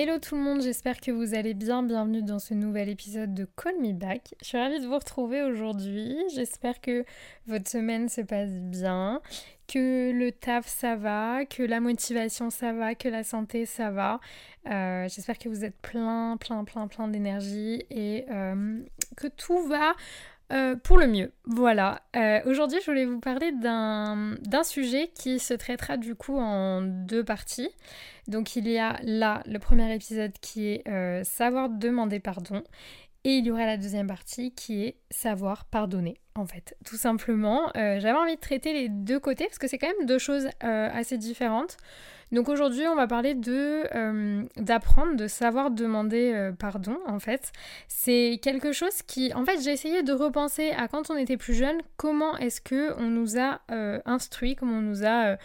Hello 0.00 0.20
tout 0.20 0.36
le 0.36 0.42
monde, 0.42 0.62
j'espère 0.62 1.00
que 1.00 1.10
vous 1.10 1.34
allez 1.34 1.54
bien. 1.54 1.82
Bienvenue 1.82 2.22
dans 2.22 2.38
ce 2.38 2.54
nouvel 2.54 2.88
épisode 2.88 3.34
de 3.34 3.48
Call 3.56 3.80
Me 3.80 3.92
Back. 3.92 4.32
Je 4.40 4.46
suis 4.46 4.56
ravie 4.56 4.78
de 4.78 4.86
vous 4.86 4.96
retrouver 4.96 5.42
aujourd'hui. 5.42 6.16
J'espère 6.32 6.80
que 6.80 7.04
votre 7.48 7.68
semaine 7.68 8.08
se 8.08 8.20
passe 8.20 8.52
bien, 8.60 9.20
que 9.66 10.12
le 10.12 10.30
taf 10.30 10.68
ça 10.68 10.94
va, 10.94 11.44
que 11.46 11.64
la 11.64 11.80
motivation 11.80 12.48
ça 12.48 12.72
va, 12.72 12.94
que 12.94 13.08
la 13.08 13.24
santé 13.24 13.66
ça 13.66 13.90
va. 13.90 14.20
Euh, 14.70 15.08
j'espère 15.08 15.36
que 15.36 15.48
vous 15.48 15.64
êtes 15.64 15.76
plein, 15.78 16.36
plein, 16.36 16.62
plein, 16.62 16.86
plein 16.86 17.08
d'énergie 17.08 17.84
et 17.90 18.24
euh, 18.30 18.78
que 19.16 19.26
tout 19.26 19.66
va 19.66 19.94
euh, 20.50 20.76
pour 20.76 20.96
le 20.96 21.06
mieux. 21.06 21.32
Voilà. 21.44 22.02
Euh, 22.16 22.40
Aujourd'hui, 22.46 22.78
je 22.80 22.90
voulais 22.90 23.04
vous 23.04 23.20
parler 23.20 23.52
d'un 23.52 24.36
sujet 24.64 25.10
qui 25.14 25.38
se 25.38 25.52
traitera 25.52 25.96
du 25.96 26.14
coup 26.14 26.38
en 26.38 26.80
deux 26.80 27.22
parties. 27.22 27.68
Donc, 28.28 28.56
il 28.56 28.66
y 28.68 28.78
a 28.78 28.98
là 29.02 29.42
le 29.46 29.58
premier 29.58 29.94
épisode 29.94 30.32
qui 30.40 30.68
est 30.68 30.88
euh, 30.88 31.22
savoir 31.22 31.68
demander 31.68 32.18
pardon. 32.18 32.62
Et 33.24 33.36
il 33.36 33.46
y 33.46 33.50
aura 33.50 33.66
la 33.66 33.76
deuxième 33.76 34.06
partie 34.06 34.52
qui 34.52 34.84
est 34.84 34.96
savoir 35.10 35.66
pardonner, 35.66 36.18
en 36.34 36.46
fait. 36.46 36.76
Tout 36.86 36.96
simplement, 36.96 37.70
j'avais 37.74 38.12
envie 38.12 38.36
de 38.36 38.40
traiter 38.40 38.72
les 38.72 38.88
deux 38.88 39.18
côtés 39.18 39.44
parce 39.44 39.58
que 39.58 39.66
c'est 39.66 39.76
quand 39.76 39.88
même 39.88 40.06
deux 40.06 40.20
choses 40.20 40.48
assez 40.60 41.18
différentes. 41.18 41.76
Donc 42.32 42.48
aujourd'hui, 42.48 42.86
on 42.86 42.94
va 42.94 43.06
parler 43.06 43.34
de 43.34 43.84
euh, 43.94 44.44
d'apprendre, 44.56 45.16
de 45.16 45.26
savoir 45.26 45.70
demander 45.70 46.32
euh, 46.34 46.52
pardon. 46.52 46.98
En 47.06 47.18
fait, 47.18 47.52
c'est 47.88 48.38
quelque 48.42 48.72
chose 48.72 49.02
qui, 49.02 49.32
en 49.34 49.44
fait, 49.44 49.60
j'ai 49.62 49.72
essayé 49.72 50.02
de 50.02 50.12
repenser 50.12 50.70
à 50.70 50.88
quand 50.88 51.10
on 51.10 51.16
était 51.16 51.36
plus 51.36 51.54
jeune, 51.54 51.78
comment 51.96 52.36
est-ce 52.36 52.60
que 52.60 52.94
on 52.98 53.08
nous 53.08 53.38
a 53.38 53.60
euh, 53.70 54.00
instruit, 54.04 54.56
comment 54.56 54.78
on 54.78 54.82
nous 54.82 55.06
a 55.06 55.36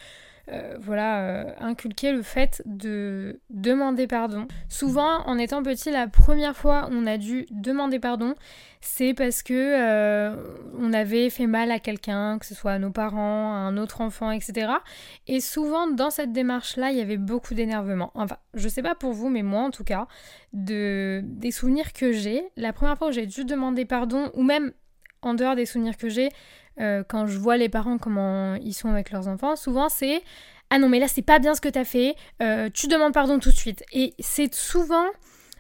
euh, 0.52 0.76
voilà, 0.78 1.22
euh, 1.22 1.54
inculqué 1.60 2.12
le 2.12 2.22
fait 2.22 2.62
de 2.66 3.40
demander 3.50 4.08
pardon. 4.08 4.46
Souvent, 4.68 5.26
en 5.26 5.38
étant 5.38 5.64
petit, 5.64 5.90
la 5.90 6.08
première 6.08 6.56
fois 6.56 6.90
on 6.92 7.06
a 7.06 7.18
dû 7.18 7.46
demander 7.50 7.98
pardon, 7.98 8.36
c'est 8.82 9.14
parce 9.14 9.42
que 9.42 9.54
euh, 9.54 10.36
on 10.78 10.92
avait 10.92 11.30
fait 11.30 11.48
mal 11.48 11.72
à 11.72 11.80
quelqu'un, 11.80 12.40
que 12.40 12.46
ce 12.46 12.56
soit 12.56 12.74
à 12.74 12.80
nos 12.80 12.92
parents, 12.92 13.54
à 13.54 13.58
un 13.58 13.78
autre 13.78 14.02
enfant, 14.02 14.32
etc. 14.32 14.74
Et 15.28 15.40
souvent, 15.40 15.88
dans 15.88 16.10
cette 16.10 16.34
démarche-là, 16.34 16.92
il 16.92 16.98
y 16.98 17.02
avait 17.02 17.16
beaucoup 17.16 17.54
d'énervement. 17.54 18.12
Enfin, 18.14 18.38
je 18.54 18.68
sais 18.68 18.82
pas 18.82 18.96
pour 18.96 19.14
vous, 19.14 19.30
mais 19.30 19.44
moi, 19.44 19.62
en 19.62 19.72
tout 19.72 19.86
cas, 19.86 20.08
de 20.52 21.22
des 21.24 21.52
souvenirs 21.52 21.94
que 21.94 22.12
j'ai, 22.12 22.44
la 22.58 22.74
première 22.74 22.98
fois 22.98 23.08
où 23.08 23.12
j'ai 23.14 23.28
dû 23.28 23.46
demander 23.46 23.86
pardon, 23.86 24.30
ou 24.34 24.44
même 24.44 24.74
en 25.22 25.36
dehors 25.36 25.56
des 25.56 25.66
souvenirs 25.66 25.96
que 25.96 26.10
j'ai, 26.10 26.30
euh, 26.80 27.04
quand 27.08 27.28
je 27.28 27.38
vois 27.38 27.58
les 27.58 27.70
parents 27.70 27.98
comment 27.98 28.56
ils 28.56 28.74
sont 28.74 28.90
avec 28.90 29.12
leurs 29.12 29.28
enfants, 29.28 29.56
souvent 29.56 29.90
c'est 29.90 30.24
ah 30.70 30.80
non 30.80 30.90
mais 30.90 31.00
là 31.00 31.08
c'est 31.08 31.22
pas 31.22 31.40
bien 31.40 31.54
ce 31.54 31.62
que 31.62 31.70
t'as 31.70 31.84
fait, 31.84 32.16
euh, 32.42 32.70
tu 32.74 32.88
demandes 32.88 33.14
pardon 33.14 33.40
tout 33.40 33.52
de 33.52 33.56
suite. 33.56 33.84
Et 33.92 34.14
c'est 34.20 34.54
souvent 34.54 35.06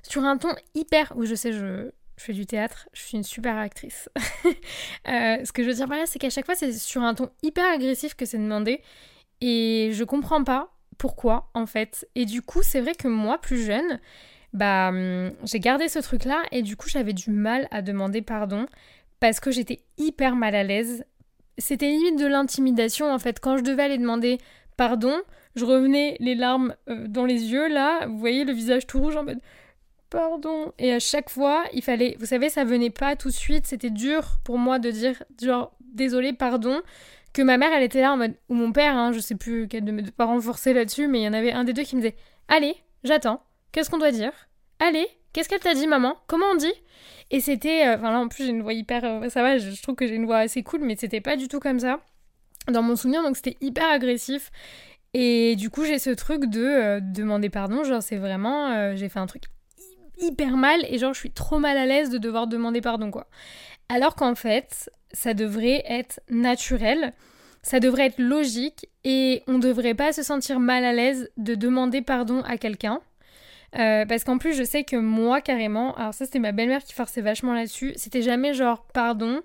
sur 0.01 0.23
un 0.23 0.37
ton 0.37 0.55
hyper, 0.73 1.13
oui 1.15 1.27
je 1.27 1.35
sais 1.35 1.53
je, 1.53 1.91
fais 2.17 2.33
du 2.33 2.45
théâtre, 2.45 2.87
je 2.93 3.01
suis 3.01 3.17
une 3.17 3.23
super 3.23 3.57
actrice. 3.57 4.09
Euh, 5.09 5.43
ce 5.43 5.51
que 5.51 5.63
je 5.63 5.67
veux 5.67 5.73
dire 5.73 5.87
par 5.89 5.97
là 5.97 6.05
c'est 6.05 6.17
qu'à 6.17 6.29
chaque 6.29 6.45
fois 6.45 6.55
c'est 6.55 6.71
sur 6.71 7.01
un 7.01 7.13
ton 7.13 7.29
hyper 7.41 7.65
agressif 7.65 8.15
que 8.15 8.25
c'est 8.25 8.37
demandé 8.37 8.81
et 9.41 9.91
je 9.91 10.03
comprends 10.05 10.43
pas 10.43 10.73
pourquoi 10.97 11.49
en 11.53 11.65
fait. 11.65 12.07
Et 12.15 12.25
du 12.25 12.41
coup 12.41 12.61
c'est 12.63 12.79
vrai 12.79 12.95
que 12.95 13.09
moi 13.09 13.37
plus 13.37 13.65
jeune, 13.65 13.99
bah 14.53 14.89
hum, 14.89 15.31
j'ai 15.43 15.59
gardé 15.59 15.89
ce 15.89 15.99
truc 15.99 16.23
là 16.25 16.41
et 16.51 16.61
du 16.61 16.77
coup 16.77 16.87
j'avais 16.87 17.13
du 17.13 17.31
mal 17.31 17.67
à 17.71 17.81
demander 17.81 18.21
pardon 18.21 18.67
parce 19.23 19.39
que 19.39 19.51
j'étais 19.51 19.79
hyper 19.97 20.35
mal 20.35 20.53
à 20.53 20.63
l'aise. 20.63 21.05
C'était 21.57 21.87
limite 21.87 22.19
de 22.19 22.25
l'intimidation 22.25 23.09
en 23.09 23.19
fait. 23.19 23.39
Quand 23.39 23.55
je 23.55 23.63
devais 23.63 23.83
aller 23.83 23.97
demander 23.97 24.37
pardon, 24.75 25.15
je 25.55 25.63
revenais 25.63 26.17
les 26.19 26.35
larmes 26.35 26.75
euh, 26.89 27.07
dans 27.07 27.23
les 27.23 27.53
yeux 27.53 27.69
là, 27.69 28.05
vous 28.05 28.17
voyez 28.17 28.43
le 28.43 28.51
visage 28.51 28.85
tout 28.85 28.99
rouge 28.99 29.15
en 29.15 29.23
mode 29.23 29.39
pardon. 30.09 30.73
Et 30.77 30.91
à 30.91 30.99
chaque 30.99 31.29
fois, 31.29 31.63
il 31.73 31.81
fallait, 31.81 32.17
vous 32.19 32.25
savez, 32.25 32.49
ça 32.49 32.65
venait 32.65 32.89
pas 32.89 33.15
tout 33.15 33.29
de 33.29 33.33
suite, 33.33 33.65
c'était 33.65 33.91
dur 33.91 34.39
pour 34.43 34.57
moi 34.57 34.77
de 34.77 34.91
dire 34.91 35.23
genre 35.41 35.71
désolé, 35.79 36.33
pardon. 36.33 36.81
Que 37.31 37.41
ma 37.41 37.57
mère 37.57 37.71
elle 37.71 37.83
était 37.83 38.01
là 38.01 38.11
en 38.11 38.17
mode, 38.17 38.35
ou 38.49 38.55
mon 38.55 38.73
père, 38.73 38.97
hein, 38.97 39.13
je 39.13 39.19
sais 39.19 39.35
plus 39.35 39.69
quel 39.69 39.85
de 39.85 39.91
mes 39.93 40.01
deux 40.01 40.11
parents 40.11 40.39
là-dessus, 40.65 41.07
mais 41.07 41.21
il 41.21 41.23
y 41.23 41.27
en 41.29 41.33
avait 41.33 41.53
un 41.53 41.63
des 41.63 41.71
deux 41.71 41.83
qui 41.83 41.95
me 41.95 42.01
disait 42.01 42.17
Allez, 42.49 42.75
j'attends, 43.05 43.41
qu'est-ce 43.71 43.89
qu'on 43.89 43.99
doit 43.99 44.11
dire? 44.11 44.33
Allez, 44.79 45.07
qu'est-ce 45.33 45.49
qu'elle 45.49 45.59
t'a 45.59 45.73
dit 45.73 45.87
maman? 45.87 46.15
Comment 46.27 46.45
on 46.53 46.55
dit? 46.55 46.73
Et 47.31 47.41
c'était. 47.41 47.87
euh, 47.87 47.95
Enfin 47.95 48.11
là 48.11 48.19
en 48.19 48.27
plus 48.27 48.45
j'ai 48.45 48.51
une 48.51 48.61
voix 48.61 48.73
hyper. 48.73 49.03
euh, 49.03 49.29
ça 49.29 49.41
va, 49.41 49.57
je, 49.57 49.81
trouve 49.81 49.95
que 49.95 50.07
j'ai 50.07 50.15
une 50.15 50.25
voix 50.25 50.37
assez 50.39 50.63
cool, 50.63 50.81
mais 50.83 50.95
c'était 50.95 51.21
pas 51.21 51.35
du 51.35 51.47
tout 51.47 51.59
comme 51.59 51.79
ça 51.79 51.99
dans 52.71 52.81
mon 52.81 52.95
souvenir, 52.95 53.23
donc 53.23 53.35
c'était 53.35 53.57
hyper 53.59 53.89
agressif. 53.89 54.51
Et 55.13 55.55
du 55.55 55.69
coup 55.69 55.83
j'ai 55.85 55.99
ce 55.99 56.09
truc 56.11 56.45
de 56.45 56.63
euh, 56.63 56.99
demander 57.01 57.49
pardon, 57.49 57.83
genre 57.83 58.01
c'est 58.01 58.17
vraiment. 58.17 58.95
j'ai 58.95 59.09
fait 59.09 59.19
un 59.19 59.27
truc 59.27 59.43
hy- 60.19 60.27
hyper 60.27 60.55
mal 60.57 60.85
et 60.89 60.97
genre 60.97 61.13
je 61.13 61.19
suis 61.19 61.31
trop 61.31 61.59
mal 61.59 61.77
à 61.77 61.85
l'aise 61.85 62.09
de 62.09 62.17
devoir 62.17 62.47
demander 62.47 62.81
pardon 62.81 63.11
quoi. 63.11 63.27
Alors 63.89 64.15
qu'en 64.15 64.33
fait, 64.35 64.89
ça 65.11 65.33
devrait 65.33 65.83
être 65.87 66.19
naturel, 66.29 67.13
ça 67.61 67.79
devrait 67.79 68.07
être 68.07 68.19
logique 68.19 68.87
et 69.03 69.43
on 69.47 69.59
devrait 69.59 69.93
pas 69.93 70.13
se 70.13 70.23
sentir 70.23 70.59
mal 70.59 70.83
à 70.85 70.93
l'aise 70.93 71.29
de 71.37 71.55
demander 71.55 72.01
pardon 72.01 72.41
à 72.43 72.57
quelqu'un. 72.57 73.01
Euh, 73.75 74.05
parce 74.05 74.23
qu'en 74.23 74.37
plus, 74.37 74.53
je 74.53 74.63
sais 74.63 74.83
que 74.83 74.95
moi, 74.95 75.41
carrément, 75.41 75.95
alors 75.95 76.13
ça, 76.13 76.25
c'était 76.25 76.39
ma 76.39 76.51
belle-mère 76.51 76.83
qui 76.83 76.93
forçait 76.93 77.21
vachement 77.21 77.53
là-dessus. 77.53 77.93
C'était 77.95 78.21
jamais 78.21 78.53
genre 78.53 78.85
pardon, 78.93 79.41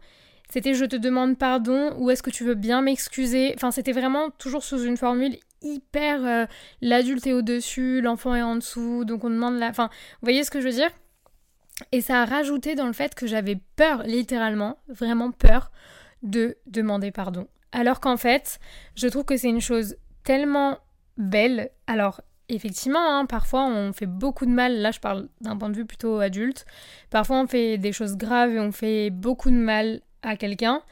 c'était 0.51 0.75
je 0.75 0.85
te 0.85 0.97
demande 0.97 1.39
pardon 1.39 1.95
ou 1.99 2.11
est-ce 2.11 2.23
que 2.23 2.31
tu 2.31 2.45
veux 2.45 2.55
bien 2.55 2.83
m'excuser? 2.83 3.53
Enfin, 3.55 3.71
c'était 3.71 3.93
vraiment 3.93 4.31
toujours 4.31 4.63
sous 4.63 4.83
une 4.85 4.97
formule 4.97 5.37
hyper 5.63 6.25
euh, 6.25 6.47
l'adulte 6.81 7.27
est 7.27 7.33
au-dessus, 7.33 8.01
l'enfant 8.01 8.35
est 8.35 8.43
en 8.43 8.57
dessous, 8.57 9.05
donc 9.05 9.25
on 9.25 9.31
demande 9.31 9.59
la. 9.59 9.69
Enfin, 9.69 9.89
vous 9.91 10.27
voyez 10.27 10.45
ce 10.45 10.51
que 10.51 10.61
je 10.61 10.67
veux 10.67 10.75
dire? 10.75 10.91
Et 11.93 12.01
ça 12.01 12.23
a 12.23 12.25
rajouté 12.25 12.75
dans 12.75 12.87
le 12.87 12.93
fait 12.93 13.15
que 13.15 13.27
j'avais 13.27 13.59
peur, 13.77 14.03
littéralement, 14.05 14.79
vraiment 14.89 15.31
peur, 15.31 15.71
de 16.23 16.57
demander 16.67 17.11
pardon. 17.11 17.47
Alors 17.73 18.01
qu'en 18.01 18.17
fait, 18.17 18.59
je 18.95 19.07
trouve 19.09 19.25
que 19.25 19.37
c'est 19.37 19.49
une 19.49 19.61
chose 19.61 19.97
tellement 20.25 20.79
belle. 21.17 21.71
Alors, 21.87 22.21
effectivement, 22.49 23.19
hein, 23.19 23.27
parfois 23.27 23.67
on 23.67 23.93
fait 23.93 24.07
beaucoup 24.07 24.47
de 24.47 24.51
mal. 24.51 24.79
Là, 24.81 24.91
je 24.91 25.01
parle 25.01 25.29
d'un 25.41 25.57
point 25.57 25.71
de 25.71 25.77
vue 25.77 25.87
plutôt 25.87 26.19
adulte. 26.19 26.67
Parfois, 27.11 27.41
on 27.41 27.47
fait 27.47 27.79
des 27.79 27.93
choses 27.93 28.17
graves 28.17 28.53
et 28.53 28.61
on 28.61 28.73
fait 28.73 29.11
beaucoup 29.11 29.51
de 29.51 29.57
mal 29.57 30.01
à 30.23 30.37
quelqu'un. 30.37 30.83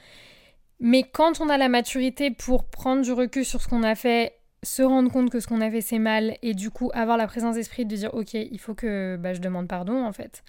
Mais 0.80 1.02
quand 1.02 1.40
on 1.40 1.48
a 1.48 1.56
la 1.56 1.68
maturité 1.68 2.30
pour 2.30 2.68
prendre 2.68 3.02
du 3.02 3.12
recul 3.12 3.44
sur 3.44 3.62
ce 3.62 3.68
qu'on 3.68 3.82
a 3.82 3.94
fait, 3.94 4.34
se 4.62 4.82
rendre 4.82 5.10
compte 5.10 5.30
que 5.30 5.40
ce 5.40 5.46
qu'on 5.46 5.60
a 5.60 5.70
fait 5.70 5.80
c'est 5.80 5.98
mal 5.98 6.36
et 6.42 6.54
du 6.54 6.70
coup 6.70 6.90
avoir 6.92 7.16
la 7.16 7.26
présence 7.26 7.54
d'esprit 7.54 7.86
de 7.86 7.96
dire 7.96 8.12
ok, 8.14 8.34
il 8.34 8.58
faut 8.58 8.74
que 8.74 9.16
bah, 9.16 9.32
je 9.32 9.40
demande 9.40 9.68
pardon 9.68 10.04
en 10.04 10.12
fait. 10.12 10.42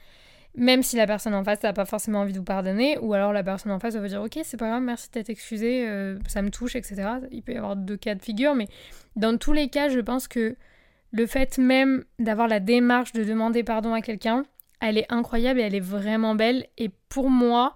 Même 0.55 0.81
si 0.81 0.95
la 0.95 1.05
personne 1.05 1.35
en 1.35 1.43
face 1.43 1.61
n'a 1.61 1.71
pas 1.71 1.85
forcément 1.85 2.21
envie 2.21 2.33
de 2.33 2.39
vous 2.39 2.43
pardonner, 2.43 2.97
ou 2.97 3.13
alors 3.13 3.31
la 3.31 3.43
personne 3.43 3.71
en 3.71 3.79
face 3.79 3.93
va 3.93 4.01
vous 4.01 4.07
dire 4.07 4.21
ok, 4.21 4.39
c'est 4.43 4.57
pas 4.57 4.69
grave, 4.69 4.81
merci 4.81 5.07
de 5.07 5.11
t'être 5.11 5.29
excusé, 5.29 5.87
euh, 5.87 6.17
ça 6.27 6.41
me 6.41 6.49
touche, 6.49 6.75
etc. 6.75 7.03
Il 7.31 7.43
peut 7.43 7.53
y 7.53 7.57
avoir 7.57 7.75
deux 7.75 7.95
cas 7.95 8.15
de 8.15 8.21
figure, 8.21 8.55
mais 8.55 8.67
dans 9.15 9.37
tous 9.37 9.53
les 9.53 9.69
cas, 9.69 9.87
je 9.87 9.99
pense 9.99 10.27
que 10.27 10.55
le 11.17 11.25
fait 11.25 11.57
même 11.57 12.05
d'avoir 12.19 12.47
la 12.47 12.59
démarche 12.59 13.11
de 13.11 13.23
demander 13.23 13.63
pardon 13.63 13.93
à 13.93 14.01
quelqu'un, 14.01 14.43
elle 14.79 14.97
est 14.97 15.11
incroyable 15.11 15.59
et 15.59 15.63
elle 15.63 15.75
est 15.75 15.79
vraiment 15.79 16.35
belle. 16.35 16.67
Et 16.77 16.89
pour 17.09 17.29
moi, 17.29 17.73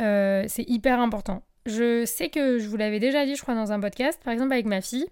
euh, 0.00 0.44
c'est 0.48 0.68
hyper 0.68 0.98
important. 0.98 1.42
Je 1.66 2.04
sais 2.06 2.30
que 2.30 2.58
je 2.58 2.66
vous 2.66 2.76
l'avais 2.76 3.00
déjà 3.00 3.26
dit, 3.26 3.36
je 3.36 3.42
crois, 3.42 3.54
dans 3.54 3.72
un 3.72 3.80
podcast, 3.80 4.20
par 4.24 4.32
exemple 4.32 4.52
avec 4.52 4.66
ma 4.66 4.80
fille. 4.80 5.06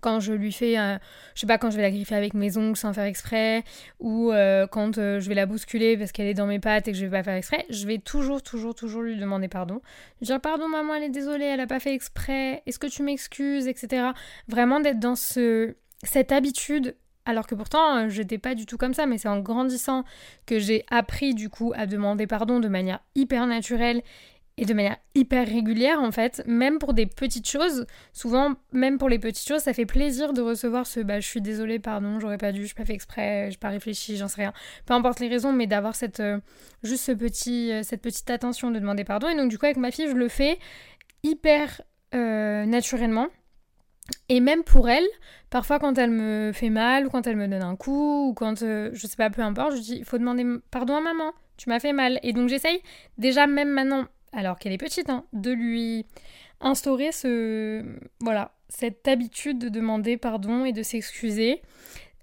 Quand 0.00 0.20
je 0.20 0.32
lui 0.32 0.52
fais, 0.52 0.78
euh, 0.78 0.98
je 1.34 1.40
sais 1.40 1.46
pas, 1.48 1.58
quand 1.58 1.70
je 1.70 1.76
vais 1.76 1.82
la 1.82 1.90
griffer 1.90 2.14
avec 2.14 2.34
mes 2.34 2.56
ongles 2.56 2.76
sans 2.76 2.92
faire 2.92 3.04
exprès, 3.04 3.64
ou 3.98 4.30
euh, 4.30 4.68
quand 4.68 4.98
euh, 4.98 5.18
je 5.18 5.28
vais 5.28 5.34
la 5.34 5.46
bousculer 5.46 5.96
parce 5.96 6.12
qu'elle 6.12 6.28
est 6.28 6.34
dans 6.34 6.46
mes 6.46 6.60
pattes 6.60 6.86
et 6.86 6.92
que 6.92 6.96
je 6.96 7.04
vais 7.04 7.10
pas 7.10 7.24
faire 7.24 7.34
exprès, 7.34 7.66
je 7.70 7.86
vais 7.88 7.98
toujours, 7.98 8.40
toujours, 8.40 8.76
toujours 8.76 9.02
lui 9.02 9.16
demander 9.16 9.48
pardon. 9.48 9.80
Lui 10.20 10.26
dire 10.26 10.40
pardon 10.40 10.68
maman, 10.68 10.94
elle 10.94 11.04
est 11.04 11.08
désolée, 11.08 11.46
elle 11.46 11.60
a 11.60 11.66
pas 11.66 11.80
fait 11.80 11.92
exprès, 11.92 12.62
est-ce 12.66 12.78
que 12.78 12.86
tu 12.86 13.02
m'excuses, 13.02 13.66
etc. 13.66 14.10
Vraiment 14.46 14.78
d'être 14.78 15.00
dans 15.00 15.16
ce, 15.16 15.74
cette 16.02 16.32
habitude 16.32 16.96
alors 17.26 17.46
que 17.46 17.54
pourtant, 17.54 17.96
euh, 17.96 18.08
j'étais 18.08 18.38
pas 18.38 18.54
du 18.54 18.66
tout 18.66 18.76
comme 18.76 18.94
ça, 18.94 19.06
mais 19.06 19.18
c'est 19.18 19.28
en 19.28 19.40
grandissant 19.40 20.04
que 20.46 20.58
j'ai 20.58 20.84
appris 20.90 21.34
du 21.34 21.48
coup 21.48 21.72
à 21.76 21.86
demander 21.86 22.26
pardon 22.26 22.60
de 22.60 22.68
manière 22.68 23.00
hyper 23.14 23.46
naturelle 23.46 24.02
et 24.56 24.66
de 24.66 24.74
manière 24.74 24.96
hyper 25.14 25.46
régulière 25.46 26.00
en 26.00 26.10
fait, 26.10 26.42
même 26.46 26.78
pour 26.78 26.92
des 26.92 27.06
petites 27.06 27.48
choses. 27.48 27.86
Souvent, 28.12 28.54
même 28.72 28.98
pour 28.98 29.08
les 29.08 29.18
petites 29.18 29.46
choses, 29.46 29.62
ça 29.62 29.72
fait 29.72 29.86
plaisir 29.86 30.32
de 30.32 30.40
recevoir 30.40 30.86
ce 30.86 31.00
bah 31.00 31.20
je 31.20 31.26
suis 31.26 31.40
désolée, 31.40 31.78
pardon, 31.78 32.20
j'aurais 32.20 32.36
pas 32.36 32.52
dû, 32.52 32.66
je 32.66 32.74
pas 32.74 32.84
fait 32.84 32.94
exprès, 32.94 33.48
j'ai 33.50 33.56
pas 33.56 33.68
réfléchi, 33.68 34.16
j'en 34.16 34.28
sais 34.28 34.42
rien. 34.42 34.52
Peu 34.84 34.94
importe 34.94 35.20
les 35.20 35.28
raisons, 35.28 35.52
mais 35.52 35.66
d'avoir 35.66 35.94
cette 35.94 36.20
euh, 36.20 36.40
juste 36.82 37.04
ce 37.04 37.12
petit, 37.12 37.72
euh, 37.72 37.82
cette 37.82 38.02
petite 38.02 38.28
attention 38.28 38.70
de 38.70 38.78
demander 38.78 39.04
pardon. 39.04 39.28
Et 39.28 39.36
donc 39.36 39.50
du 39.50 39.58
coup 39.58 39.66
avec 39.66 39.78
ma 39.78 39.90
fille, 39.90 40.08
je 40.08 40.16
le 40.16 40.28
fais 40.28 40.58
hyper 41.22 41.80
naturellement. 42.12 43.28
Et 44.28 44.40
même 44.40 44.62
pour 44.62 44.88
elle, 44.88 45.06
parfois 45.50 45.78
quand 45.78 45.98
elle 45.98 46.10
me 46.10 46.52
fait 46.52 46.70
mal, 46.70 47.06
ou 47.06 47.10
quand 47.10 47.26
elle 47.26 47.36
me 47.36 47.48
donne 47.48 47.62
un 47.62 47.76
coup, 47.76 48.28
ou 48.28 48.34
quand, 48.34 48.62
euh, 48.62 48.90
je 48.92 49.06
sais 49.06 49.16
pas, 49.16 49.30
peu 49.30 49.42
importe, 49.42 49.76
je 49.76 49.80
dis, 49.80 49.96
il 49.96 50.04
faut 50.04 50.18
demander 50.18 50.44
pardon 50.70 50.96
à 50.96 51.00
maman, 51.00 51.32
tu 51.56 51.68
m'as 51.68 51.80
fait 51.80 51.92
mal. 51.92 52.20
Et 52.22 52.32
donc 52.32 52.48
j'essaye 52.48 52.80
déjà 53.18 53.46
même 53.46 53.70
maintenant, 53.70 54.06
alors 54.32 54.58
qu'elle 54.58 54.72
est 54.72 54.78
petite, 54.78 55.10
hein, 55.10 55.24
de 55.32 55.50
lui 55.50 56.06
instaurer 56.60 57.12
ce, 57.12 57.84
voilà, 58.20 58.52
cette 58.68 59.08
habitude 59.08 59.58
de 59.58 59.68
demander 59.68 60.16
pardon 60.16 60.64
et 60.64 60.72
de 60.72 60.82
s'excuser. 60.82 61.62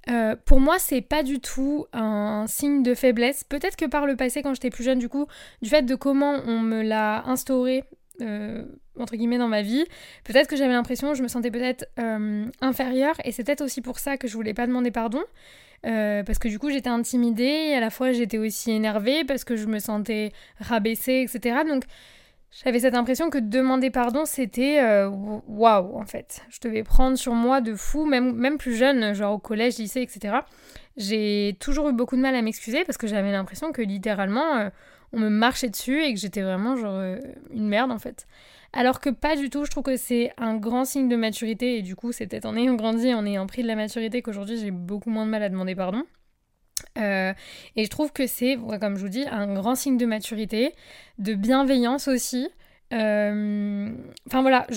Euh, 0.10 0.36
pour 0.46 0.62
moi, 0.62 0.80
c'est 0.80 1.02
pas 1.02 1.22
du 1.22 1.40
tout 1.40 1.86
un 1.92 2.46
signe 2.48 2.82
de 2.82 2.94
faiblesse. 2.94 3.44
Peut-être 3.44 3.76
que 3.76 3.86
par 3.86 4.06
le 4.06 4.16
passé, 4.16 4.42
quand 4.42 4.54
j'étais 4.54 4.70
plus 4.70 4.84
jeune, 4.84 5.00
du 5.00 5.10
coup, 5.10 5.28
du 5.62 5.70
fait 5.70 5.82
de 5.82 5.96
comment 5.96 6.36
on 6.46 6.60
me 6.60 6.82
l'a 6.82 7.26
instauré 7.26 7.84
euh, 8.22 8.64
entre 9.00 9.16
guillemets 9.16 9.38
dans 9.38 9.48
ma 9.48 9.62
vie. 9.62 9.86
Peut-être 10.24 10.48
que 10.48 10.56
j'avais 10.56 10.74
l'impression, 10.74 11.14
je 11.14 11.22
me 11.22 11.28
sentais 11.28 11.52
peut-être 11.52 11.86
euh, 12.00 12.46
inférieure 12.62 13.16
et 13.24 13.32
c'est 13.32 13.44
peut-être 13.44 13.62
aussi 13.62 13.82
pour 13.82 14.00
ça 14.00 14.18
que 14.18 14.28
je 14.28 14.34
voulais 14.34 14.54
pas 14.56 14.66
demander 14.66 14.92
pardon. 14.92 15.22
Euh, 15.86 16.24
parce 16.24 16.40
que 16.40 16.48
du 16.48 16.58
coup 16.58 16.72
j'étais 16.72 16.90
intimidée 16.90 17.44
et 17.44 17.76
à 17.76 17.80
la 17.80 17.92
fois 17.92 18.12
j'étais 18.12 18.40
aussi 18.40 18.72
énervée 18.72 19.24
parce 19.24 19.44
que 19.44 19.56
je 19.56 19.68
me 19.68 19.78
sentais 19.78 20.32
rabaissée, 20.60 21.28
etc. 21.28 21.60
Donc 21.68 21.84
j'avais 22.64 22.80
cette 22.80 22.96
impression 22.96 23.30
que 23.30 23.38
demander 23.38 23.92
pardon 23.92 24.26
c'était 24.26 24.82
waouh 25.06 25.96
en 25.96 26.06
fait. 26.06 26.42
Je 26.50 26.60
devais 26.62 26.82
prendre 26.82 27.18
sur 27.18 27.34
moi 27.34 27.62
de 27.62 27.76
fou, 27.76 28.06
même, 28.06 28.34
même 28.34 28.58
plus 28.58 28.76
jeune, 28.76 29.14
genre 29.14 29.36
au 29.36 29.40
collège, 29.40 29.78
lycée, 29.78 30.02
etc. 30.02 30.38
J'ai 30.96 31.56
toujours 31.60 31.90
eu 31.90 31.94
beaucoup 31.94 32.16
de 32.16 32.22
mal 32.22 32.34
à 32.34 32.42
m'excuser 32.42 32.84
parce 32.84 32.98
que 32.98 33.06
j'avais 33.06 33.32
l'impression 33.32 33.72
que 33.72 33.84
littéralement 33.84 34.72
on 35.14 35.20
me 35.20 35.30
marchait 35.30 35.70
dessus 35.70 36.04
et 36.04 36.14
que 36.14 36.20
j'étais 36.20 36.42
vraiment 36.42 36.76
genre 36.76 36.96
euh, 36.96 37.18
une 37.52 37.68
merde 37.68 37.92
en 37.92 38.00
fait. 38.00 38.28
Alors 38.74 39.00
que 39.00 39.10
pas 39.10 39.36
du 39.36 39.50
tout, 39.50 39.66
je 39.66 39.72
trouve 39.72 39.84
que 39.84 39.96
c'est 39.96 40.34
un 40.38 40.58
grand 40.58 40.86
signe 40.86 41.08
de 41.08 41.16
maturité 41.16 41.78
et 41.78 41.82
du 41.82 41.96
coup 41.96 42.12
c'est 42.12 42.28
peut-être 42.28 42.46
en 42.46 42.56
ayant 42.56 42.76
grandi, 42.76 43.14
en 43.14 43.26
ayant 43.26 43.48
pris 43.48 43.64
de 43.64 43.68
la 43.68 43.76
maturité 43.76 44.22
qu'aujourd'hui 44.22 44.58
j'ai 44.58 44.72
beaucoup 44.72 45.10
moins 45.10 45.26
de 45.26 45.32
mal 45.32 45.44
à 45.44 45.50
demander 45.50 45.76
pardon. 45.76 46.04
Euh, 46.98 47.34
et 47.76 47.86
je 47.86 47.90
trouve 47.90 48.12
que 48.12 48.28
c'est, 48.28 48.58
comme 48.80 48.98
je 48.98 49.02
vous 49.02 49.10
dis, 49.10 49.26
un 49.30 49.54
grand 49.54 49.76
signe 49.76 49.98
de 49.98 50.06
maturité, 50.06 50.74
de 51.18 51.34
bienveillance 51.34 52.08
aussi. 52.08 52.50
Euh, 52.94 53.92
enfin 54.28 54.42
voilà, 54.42 54.68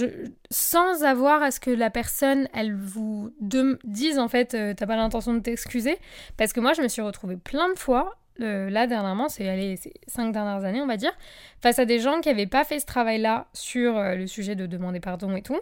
sans 0.51 1.05
avoir 1.05 1.43
à 1.43 1.51
ce 1.51 1.61
que 1.61 1.71
la 1.71 1.91
personne, 1.91 2.49
elle 2.55 2.75
vous 2.75 3.33
dise 3.41 4.19
en 4.19 4.29
fait, 4.29 4.57
t'as 4.77 4.87
pas 4.87 4.97
l'intention 4.97 5.35
de 5.35 5.41
t'excuser, 5.41 5.99
parce 6.37 6.53
que 6.53 6.61
moi 6.61 6.73
je 6.73 6.83
me 6.83 6.89
suis 6.89 7.03
retrouvée 7.03 7.37
plein 7.37 7.69
de 7.73 7.79
fois 7.79 8.20
là 8.45 8.87
dernièrement, 8.87 9.29
c'est 9.29 9.45
les 9.57 9.79
cinq 10.07 10.33
dernières 10.33 10.65
années, 10.65 10.81
on 10.81 10.87
va 10.87 10.97
dire, 10.97 11.13
face 11.61 11.79
à 11.79 11.85
des 11.85 11.99
gens 11.99 12.21
qui 12.21 12.29
n'avaient 12.29 12.47
pas 12.47 12.65
fait 12.65 12.81
ce 12.81 12.87
travail-là 12.87 13.49
sur 13.53 13.97
euh, 13.97 14.15
le 14.15 14.27
sujet 14.27 14.55
de 14.55 14.67
demander 14.67 15.01
pardon 15.01 15.37
et 15.37 15.43
tout, 15.43 15.59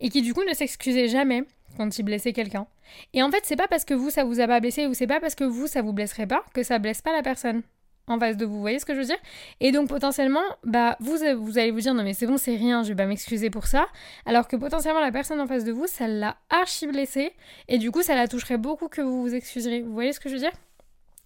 et 0.00 0.08
qui 0.08 0.22
du 0.22 0.34
coup 0.34 0.44
ne 0.48 0.54
s'excusaient 0.54 1.08
jamais 1.08 1.44
quand 1.76 1.98
ils 1.98 2.02
blessaient 2.02 2.32
quelqu'un. 2.32 2.66
Et 3.12 3.22
en 3.22 3.30
fait, 3.30 3.40
c'est 3.44 3.56
pas 3.56 3.68
parce 3.68 3.84
que 3.84 3.94
vous, 3.94 4.10
ça 4.10 4.24
vous 4.24 4.40
a 4.40 4.46
pas 4.46 4.60
blessé, 4.60 4.86
ou 4.86 4.94
c'est 4.94 5.06
pas 5.06 5.20
parce 5.20 5.34
que 5.34 5.44
vous, 5.44 5.66
ça 5.66 5.82
vous 5.82 5.92
blesserait 5.92 6.26
pas, 6.26 6.42
que 6.54 6.62
ça 6.62 6.78
blesse 6.78 7.02
pas 7.02 7.12
la 7.12 7.22
personne 7.22 7.62
en 8.06 8.18
face 8.18 8.36
de 8.36 8.44
vous. 8.44 8.54
Vous 8.54 8.60
voyez 8.60 8.78
ce 8.78 8.84
que 8.84 8.94
je 8.94 9.00
veux 9.00 9.06
dire? 9.06 9.18
Et 9.60 9.72
donc 9.72 9.88
potentiellement, 9.88 10.42
bah 10.62 10.96
vous, 11.00 11.16
vous 11.38 11.58
allez 11.58 11.70
vous 11.70 11.80
dire 11.80 11.94
non 11.94 12.02
mais 12.02 12.12
c'est 12.12 12.26
bon, 12.26 12.36
c'est 12.36 12.56
rien, 12.56 12.82
je 12.82 12.88
vais 12.88 12.94
pas 12.94 13.06
m'excuser 13.06 13.50
pour 13.50 13.66
ça. 13.66 13.86
Alors 14.26 14.46
que 14.48 14.56
potentiellement 14.56 15.00
la 15.00 15.12
personne 15.12 15.40
en 15.40 15.46
face 15.46 15.64
de 15.64 15.72
vous, 15.72 15.86
ça 15.86 16.06
l'a 16.06 16.36
archi 16.50 16.86
blessé 16.86 17.32
et 17.68 17.78
du 17.78 17.90
coup 17.90 18.02
ça 18.02 18.14
la 18.14 18.28
toucherait 18.28 18.58
beaucoup 18.58 18.88
que 18.88 19.00
vous 19.00 19.22
vous 19.22 19.34
excuserez. 19.34 19.82
Vous 19.82 19.92
voyez 19.92 20.12
ce 20.12 20.20
que 20.20 20.28
je 20.28 20.34
veux 20.34 20.40
dire? 20.40 20.52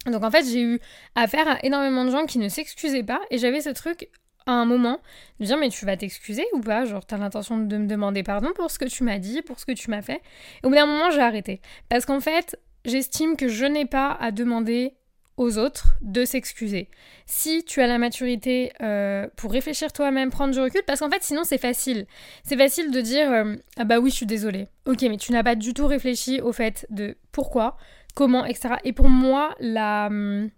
Donc 0.05 0.23
en 0.23 0.31
fait, 0.31 0.45
j'ai 0.45 0.61
eu 0.61 0.79
affaire 1.15 1.47
à 1.47 1.57
énormément 1.63 2.05
de 2.05 2.11
gens 2.11 2.25
qui 2.25 2.39
ne 2.39 2.49
s'excusaient 2.49 3.03
pas 3.03 3.19
et 3.31 3.37
j'avais 3.37 3.61
ce 3.61 3.69
truc 3.69 4.09
à 4.45 4.53
un 4.53 4.65
moment 4.65 4.99
de 5.39 5.45
dire 5.45 5.57
mais 5.57 5.69
tu 5.69 5.85
vas 5.85 5.97
t'excuser 5.97 6.45
ou 6.53 6.61
pas? 6.61 6.85
Genre 6.85 7.05
t'as 7.05 7.17
l'intention 7.17 7.57
de 7.57 7.77
me 7.77 7.87
demander 7.87 8.23
pardon 8.23 8.49
pour 8.55 8.71
ce 8.71 8.79
que 8.79 8.85
tu 8.85 9.03
m'as 9.03 9.19
dit, 9.19 9.41
pour 9.41 9.59
ce 9.59 9.65
que 9.65 9.73
tu 9.73 9.89
m'as 9.89 10.01
fait. 10.01 10.21
Et 10.63 10.65
au 10.65 10.69
bout 10.69 10.75
d'un 10.75 10.85
moment, 10.85 11.11
j'ai 11.11 11.21
arrêté. 11.21 11.61
Parce 11.89 12.05
qu'en 12.05 12.19
fait, 12.19 12.59
j'estime 12.85 13.35
que 13.35 13.47
je 13.47 13.65
n'ai 13.65 13.85
pas 13.85 14.17
à 14.19 14.31
demander 14.31 14.93
aux 15.37 15.57
autres 15.57 15.95
de 16.01 16.25
s'excuser. 16.25 16.89
Si 17.25 17.63
tu 17.63 17.81
as 17.81 17.87
la 17.87 17.97
maturité 17.97 18.73
euh, 18.81 19.27
pour 19.37 19.51
réfléchir 19.53 19.93
toi-même, 19.93 20.31
prendre 20.31 20.53
du 20.53 20.59
recul, 20.59 20.81
parce 20.85 20.99
qu'en 20.99 21.09
fait 21.09 21.23
sinon 21.23 21.43
c'est 21.45 21.57
facile. 21.57 22.07
C'est 22.43 22.57
facile 22.57 22.91
de 22.91 22.99
dire 22.99 23.31
euh, 23.31 23.55
ah 23.77 23.85
bah 23.85 23.99
oui 23.99 24.09
je 24.09 24.15
suis 24.15 24.25
désolée. 24.25 24.67
Ok 24.85 25.01
mais 25.03 25.17
tu 25.17 25.31
n'as 25.31 25.43
pas 25.43 25.55
du 25.55 25.73
tout 25.73 25.87
réfléchi 25.87 26.41
au 26.41 26.51
fait 26.51 26.85
de 26.89 27.17
pourquoi, 27.31 27.77
comment, 28.19 28.43
etc. 28.43 28.75
Et 28.83 28.91
pour 28.91 29.07
moi, 29.07 29.55
la... 29.61 30.07
Hum, 30.07 30.49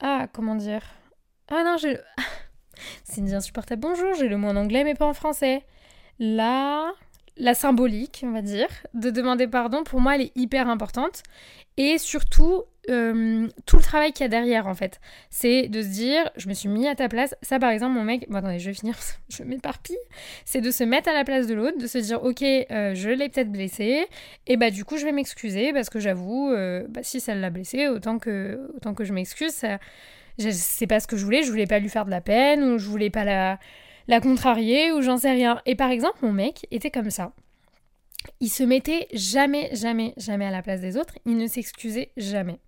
ah, 0.00 0.26
comment 0.34 0.54
dire? 0.54 0.82
Ah 1.50 1.64
non, 1.64 1.78
j'ai... 1.78 1.96
C'est 3.04 3.22
une 3.22 3.32
insupportable. 3.32 3.80
Bonjour, 3.80 4.12
j'ai 4.12 4.28
le 4.28 4.36
mot 4.36 4.48
en 4.48 4.56
anglais 4.56 4.84
mais 4.84 4.94
pas 4.94 5.06
en 5.06 5.14
français. 5.14 5.64
La... 6.18 6.92
La 7.36 7.54
symbolique, 7.54 8.22
on 8.24 8.30
va 8.30 8.42
dire, 8.42 8.68
de 8.94 9.10
demander 9.10 9.48
pardon, 9.48 9.82
pour 9.82 10.00
moi, 10.00 10.14
elle 10.14 10.22
est 10.22 10.32
hyper 10.36 10.68
importante. 10.68 11.22
Et 11.76 11.98
surtout, 11.98 12.62
euh, 12.90 13.48
tout 13.66 13.76
le 13.76 13.82
travail 13.82 14.12
qu'il 14.12 14.22
y 14.22 14.26
a 14.26 14.28
derrière 14.28 14.66
en 14.66 14.74
fait. 14.74 15.00
C'est 15.30 15.68
de 15.68 15.82
se 15.82 15.88
dire, 15.88 16.30
je 16.36 16.48
me 16.48 16.54
suis 16.54 16.68
mis 16.68 16.86
à 16.86 16.94
ta 16.94 17.08
place. 17.08 17.34
Ça 17.42 17.58
par 17.58 17.70
exemple, 17.70 17.94
mon 17.94 18.04
mec, 18.04 18.26
bon 18.28 18.36
attendez, 18.36 18.58
je 18.58 18.70
vais 18.70 18.74
finir, 18.74 18.96
je 19.28 19.42
m'éparpille. 19.42 19.98
C'est 20.44 20.60
de 20.60 20.70
se 20.70 20.84
mettre 20.84 21.08
à 21.08 21.12
la 21.12 21.24
place 21.24 21.46
de 21.46 21.54
l'autre, 21.54 21.78
de 21.78 21.86
se 21.86 21.98
dire, 21.98 22.22
ok, 22.22 22.42
euh, 22.42 22.94
je 22.94 23.10
l'ai 23.10 23.28
peut-être 23.28 23.50
blessé, 23.50 24.06
et 24.46 24.56
bah 24.56 24.70
du 24.70 24.84
coup 24.84 24.96
je 24.98 25.04
vais 25.04 25.12
m'excuser 25.12 25.72
parce 25.72 25.90
que 25.90 25.98
j'avoue, 25.98 26.50
euh, 26.50 26.84
bah, 26.88 27.02
si 27.02 27.20
ça 27.20 27.34
l'a 27.34 27.50
blessé, 27.50 27.88
autant 27.88 28.18
que, 28.18 28.70
autant 28.76 28.94
que 28.94 29.04
je 29.04 29.12
m'excuse. 29.12 29.64
C'est 30.36 30.86
pas 30.88 30.98
ce 30.98 31.06
que 31.06 31.16
je 31.16 31.24
voulais, 31.24 31.44
je 31.44 31.50
voulais 31.50 31.66
pas 31.66 31.78
lui 31.78 31.88
faire 31.88 32.04
de 32.04 32.10
la 32.10 32.20
peine, 32.20 32.62
ou 32.64 32.78
je 32.78 32.88
voulais 32.88 33.10
pas 33.10 33.24
la, 33.24 33.58
la 34.08 34.20
contrarier, 34.20 34.92
ou 34.92 35.02
j'en 35.02 35.16
sais 35.16 35.32
rien. 35.32 35.60
Et 35.66 35.74
par 35.74 35.90
exemple, 35.90 36.18
mon 36.22 36.32
mec 36.32 36.66
était 36.70 36.90
comme 36.90 37.10
ça 37.10 37.32
il 38.40 38.48
se 38.48 38.62
mettait 38.62 39.08
jamais, 39.12 39.70
jamais, 39.74 40.14
jamais 40.16 40.46
à 40.46 40.50
la 40.50 40.62
place 40.62 40.80
des 40.80 40.96
autres. 40.96 41.18
Il 41.26 41.36
ne 41.36 41.46
s'excusait 41.46 42.10
jamais. 42.16 42.58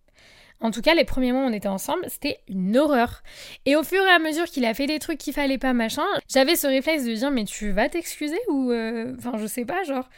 En 0.61 0.71
tout 0.71 0.81
cas, 0.81 0.95
les 0.95 1.05
premiers 1.05 1.33
mois 1.33 1.43
où 1.43 1.49
on 1.49 1.53
était 1.53 1.69
ensemble, 1.69 2.05
c'était 2.09 2.39
une 2.49 2.77
horreur. 2.79 3.23
Et 3.67 3.77
au 3.77 3.83
fur 3.83 4.03
et 4.03 4.09
à 4.09 4.19
mesure 4.19 4.47
qu'il 4.47 4.65
a 4.65 4.73
fait 4.73 4.87
des 4.87 4.99
trucs 4.99 5.19
qu'il 5.19 5.35
fallait 5.35 5.59
pas, 5.59 5.75
machin, 5.75 6.07
j'avais 6.29 6.57
ce 6.57 6.67
réflexe 6.67 7.05
de 7.05 7.13
dire 7.13 7.31
mais 7.31 7.45
tu 7.45 7.71
vas 7.73 7.91
t'excuser 7.91 8.39
ou 8.49 8.71
euh, 8.71 9.15
enfin 9.19 9.37
je 9.37 9.47
sais 9.47 9.67
pas 9.67 9.83
genre. 9.83 10.09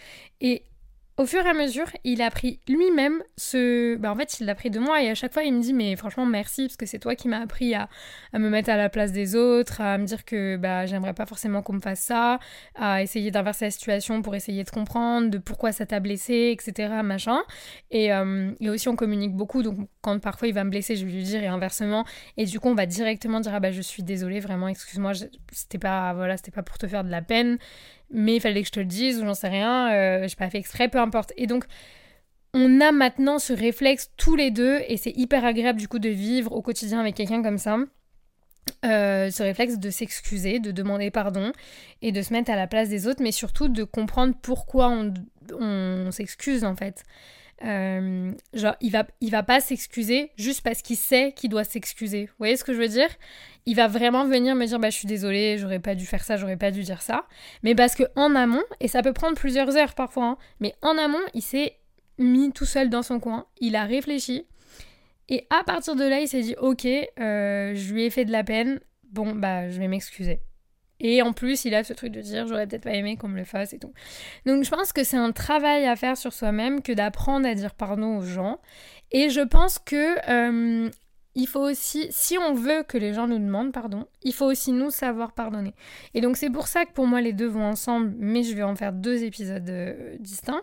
Et 0.41 0.63
au 1.19 1.27
fur 1.27 1.45
et 1.45 1.49
à 1.49 1.53
mesure, 1.53 1.87
il 2.05 2.23
a 2.23 2.31
pris 2.31 2.61
lui-même 2.69 3.23
ce. 3.37 3.97
Bah, 3.97 4.13
en 4.13 4.17
fait, 4.17 4.39
il 4.39 4.47
l'a 4.47 4.55
pris 4.55 4.71
de 4.71 4.79
moi 4.79 5.03
et 5.03 5.11
à 5.11 5.17
chaque 5.17 5.33
fois, 5.33 5.43
il 5.43 5.53
me 5.53 5.61
dit 5.61 5.73
Mais 5.73 5.97
franchement, 5.97 6.25
merci 6.25 6.69
parce 6.69 6.77
que 6.77 6.87
c'est 6.87 7.01
toi 7.01 7.17
qui 7.17 7.27
m'as 7.27 7.41
appris 7.41 7.75
à, 7.75 7.89
me 8.35 8.49
mettre 8.49 8.71
à 8.71 8.77
la 8.77 8.89
place 8.89 9.11
des 9.11 9.35
autres, 9.35 9.81
à 9.81 9.99
me 9.99 10.05
dire 10.07 10.25
que 10.25 10.57
bah, 10.57 10.87
j'aimerais 10.87 11.15
pas 11.15 11.27
forcément 11.27 11.61
qu'on 11.61 11.73
me 11.73 11.81
fasse 11.81 12.01
ça, 12.01 12.39
à 12.77 13.03
essayer 13.03 13.33
d'inverser 13.33 13.65
la 13.65 13.71
situation 13.73 14.23
pour 14.23 14.37
essayer 14.37 14.63
de 14.63 14.71
comprendre 14.71 15.29
de 15.29 15.39
pourquoi 15.39 15.73
ça 15.73 15.87
t'a 15.87 15.99
blessé, 15.99 16.57
etc. 16.57 17.01
Machin. 17.03 17.41
Et, 17.91 18.13
euh, 18.13 18.53
et, 18.61 18.71
aussi, 18.71 18.89
on 18.89 18.95
communique 18.95 19.35
beaucoup 19.35 19.65
donc 19.65 19.89
quand 20.03 20.21
parfois 20.21 20.47
il 20.47 20.55
va 20.55 20.63
me 20.63 20.71
blesser, 20.71 20.95
je 20.95 21.05
vais 21.05 21.11
lui 21.11 21.25
dire 21.25 21.43
et 21.43 21.49
inversement. 21.49 22.05
Et 22.37 22.45
du 22.45 22.61
coup, 22.61 22.69
on 22.69 22.77
va 22.77 22.87
directement 22.87 23.41
dire 23.41 23.53
Ah 23.55 23.61
bah, 23.61 23.73
je 23.73 23.83
suis 23.83 24.05
désolée, 24.05 24.39
vraiment, 24.39 24.69
excuse-moi, 24.69 25.15
c'était 25.51 25.79
pas, 25.79 26.15
voilà, 26.15 26.37
pas 26.55 26.63
pour 26.63 26.79
te 26.79 26.87
faire 26.87 27.03
de 27.03 27.11
la 27.11 27.23
peine 27.23 27.59
mais 28.11 28.37
il 28.37 28.41
fallait 28.41 28.63
que 28.63 28.69
je 28.69 28.73
te 28.73 28.81
le 28.81 28.87
dise 28.87 29.21
ou 29.21 29.25
j'en 29.25 29.35
sais 29.35 29.49
rien, 29.49 29.93
euh, 29.93 30.29
j'ai 30.29 30.37
pas 30.37 30.51
fait 30.51 30.59
exprès, 30.59 30.89
peu 30.89 30.99
importe. 30.99 31.33
Et 31.37 31.47
donc, 31.47 31.65
on 32.55 32.81
a 32.81 32.93
maintenant 32.93 33.39
ce 33.39 33.53
réflexe 33.53 34.11
tous 34.17 34.37
les 34.37 34.51
deux 34.51 34.81
et 34.89 34.97
c'est 34.97 35.13
hyper 35.17 35.45
agréable 35.45 35.79
du 35.79 35.89
coup 35.89 35.99
de 35.99 36.09
vivre 36.09 36.53
au 36.53 36.63
quotidien 36.63 37.01
avec 37.01 37.15
quelqu'un 37.15 37.43
comme 37.43 37.59
ça. 37.59 37.79
Euh, 38.85 39.31
ce 39.31 39.43
réflexe 39.43 39.79
de 39.79 39.91
s'excuser, 39.91 40.61
de 40.61 40.71
demander 40.71 41.11
pardon 41.11 41.53
et 42.03 42.13
de 42.13 42.21
se 42.23 42.33
mettre 42.33 42.51
à 42.51 42.57
la 42.57 42.67
place 42.67 42.89
des 42.89 43.07
autres, 43.07 43.23
mais 43.23 43.33
surtout 43.33 43.69
de 43.69 43.83
comprendre 43.83 44.35
pourquoi 44.41 44.89
on, 44.91 45.15
on 45.59 46.11
s'excuse 46.11 46.65
en 46.65 46.77
fait. 46.77 47.03
Euh, 47.65 48.33
genre, 48.55 48.77
il 48.81 48.93
va, 48.93 49.07
il 49.21 49.31
va 49.31 49.43
pas 49.43 49.61
s'excuser 49.61 50.31
juste 50.37 50.63
parce 50.63 50.83
qu'il 50.83 50.97
sait 50.97 51.33
qu'il 51.33 51.51
doit 51.51 51.65
s'excuser. 51.65 52.27
Vous 52.27 52.35
voyez 52.39 52.57
ce 52.57 52.65
que 52.65 52.73
je 52.73 52.79
veux 52.79 52.89
dire? 52.89 53.09
Il 53.67 53.75
va 53.75 53.89
vraiment 53.89 54.25
venir 54.25 54.55
me 54.55 54.67
dire 54.67 54.79
bah 54.79 54.91
je 54.91 54.97
suis 54.97 55.09
désolée, 55.09 55.59
j'aurais 55.59 55.81
pas 55.81 55.95
dû 55.95 56.07
faire 56.07 56.25
ça, 56.25 56.37
j'aurais 56.37 56.57
pas 56.57 56.71
dû 56.71 56.83
dire 56.83 57.03
ça. 57.03 57.27
Mais 57.63 57.75
parce 57.75 57.95
que 57.95 58.05
en 58.17 58.35
amont, 58.35 58.63
et 58.81 58.89
ça 58.89 59.03
peut 59.03 59.13
prendre 59.13 59.37
plusieurs 59.37 59.77
heures 59.77 59.95
parfois, 59.95 60.25
hein, 60.25 60.39
mais 60.61 60.75
en 60.83 60.97
amont, 60.97 61.19
il 61.35 61.43
s'est 61.43 61.75
mis 62.19 62.53
tout 62.53 62.65
seul 62.65 62.89
dans 62.89 63.03
son 63.03 63.21
coin, 63.21 63.47
il 63.61 63.77
a 63.77 63.85
réfléchi. 63.85 64.47
Et 65.29 65.47
à 65.51 65.63
partir 65.65 65.95
de 65.97 66.05
là, 66.05 66.21
il 66.21 66.29
s'est 66.29 66.41
dit 66.41 66.55
ok, 66.59 66.87
euh, 66.87 67.75
je 67.75 67.93
lui 67.93 68.05
ai 68.05 68.11
fait 68.11 68.25
de 68.25 68.33
la 68.33 68.45
peine, 68.45 68.81
bon 69.11 69.35
bah 69.35 69.69
je 69.69 69.79
vais 69.79 69.89
m'excuser. 69.89 70.41
Et 71.01 71.23
en 71.23 71.33
plus, 71.33 71.65
il 71.65 71.75
a 71.75 71.85
ce 71.85 71.93
truc 71.93 72.13
de 72.13 72.21
dire 72.21 72.47
j'aurais 72.47 72.67
peut-être 72.67 72.85
pas 72.85 72.95
aimé 72.95 73.17
qu'on 73.17 73.29
me 73.29 73.37
le 73.37 73.45
fasse 73.45 73.73
et 73.73 73.79
tout. 73.79 73.93
Donc 74.47 74.65
je 74.65 74.71
pense 74.71 74.93
que 74.93 75.05
c'est 75.05 75.17
un 75.17 75.33
travail 75.33 75.87
à 75.87 75.97
faire 75.97 76.17
sur 76.17 76.33
soi-même 76.33 76.83
que 76.83 76.93
d'apprendre 76.93 77.47
à 77.47 77.55
dire 77.55 77.75
pardon 77.75 78.19
aux 78.19 78.23
gens. 78.23 78.61
Et 79.13 79.31
je 79.31 79.41
pense 79.41 79.79
que 79.79 80.19
euh, 80.29 80.91
il 81.35 81.47
faut 81.47 81.61
aussi, 81.61 82.09
si 82.11 82.37
on 82.37 82.53
veut 82.53 82.83
que 82.83 82.99
les 82.99 83.15
gens 83.15 83.29
nous 83.29 83.39
demandent 83.39 83.73
pardon, 83.73 84.07
il 84.23 84.35
faut 84.35 84.47
aussi 84.47 84.73
nous 84.73 84.91
savoir 84.91 85.33
pardonner. 85.33 85.75
Et 86.15 86.21
donc 86.21 86.37
c'est 86.37 86.51
pour 86.51 86.67
ça 86.67 86.85
que 86.85 86.93
pour 86.93 87.07
moi 87.07 87.21
les 87.21 87.33
deux 87.33 87.47
vont 87.47 87.65
ensemble, 87.65 88.15
mais 88.19 88.43
je 88.43 88.55
vais 88.55 88.65
en 88.65 88.75
faire 88.75 88.93
deux 88.93 89.23
épisodes 89.23 89.69
euh, 89.71 90.17
distincts 90.19 90.63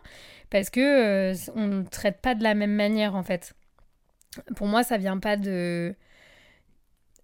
parce 0.50 0.70
que 0.70 1.32
euh, 1.32 1.36
on 1.56 1.68
ne 1.68 1.84
traite 1.84 2.20
pas 2.22 2.36
de 2.36 2.44
la 2.44 2.56
même 2.56 2.76
manière 2.76 3.16
en 3.16 3.24
fait. 3.24 3.56
Pour 4.56 4.68
moi, 4.68 4.84
ça 4.84 4.98
vient 4.98 5.18
pas 5.18 5.38
de 5.38 5.96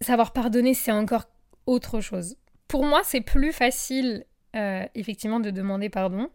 savoir 0.00 0.32
pardonner, 0.32 0.74
c'est 0.74 0.92
encore 0.92 1.26
autre 1.66 2.00
chose. 2.00 2.36
Pour 2.72 2.86
moi, 2.86 3.02
c'est 3.04 3.20
plus 3.20 3.52
facile 3.52 4.24
euh, 4.56 4.86
effectivement 4.94 5.40
de 5.40 5.50
demander 5.50 5.90
pardon 5.90 6.30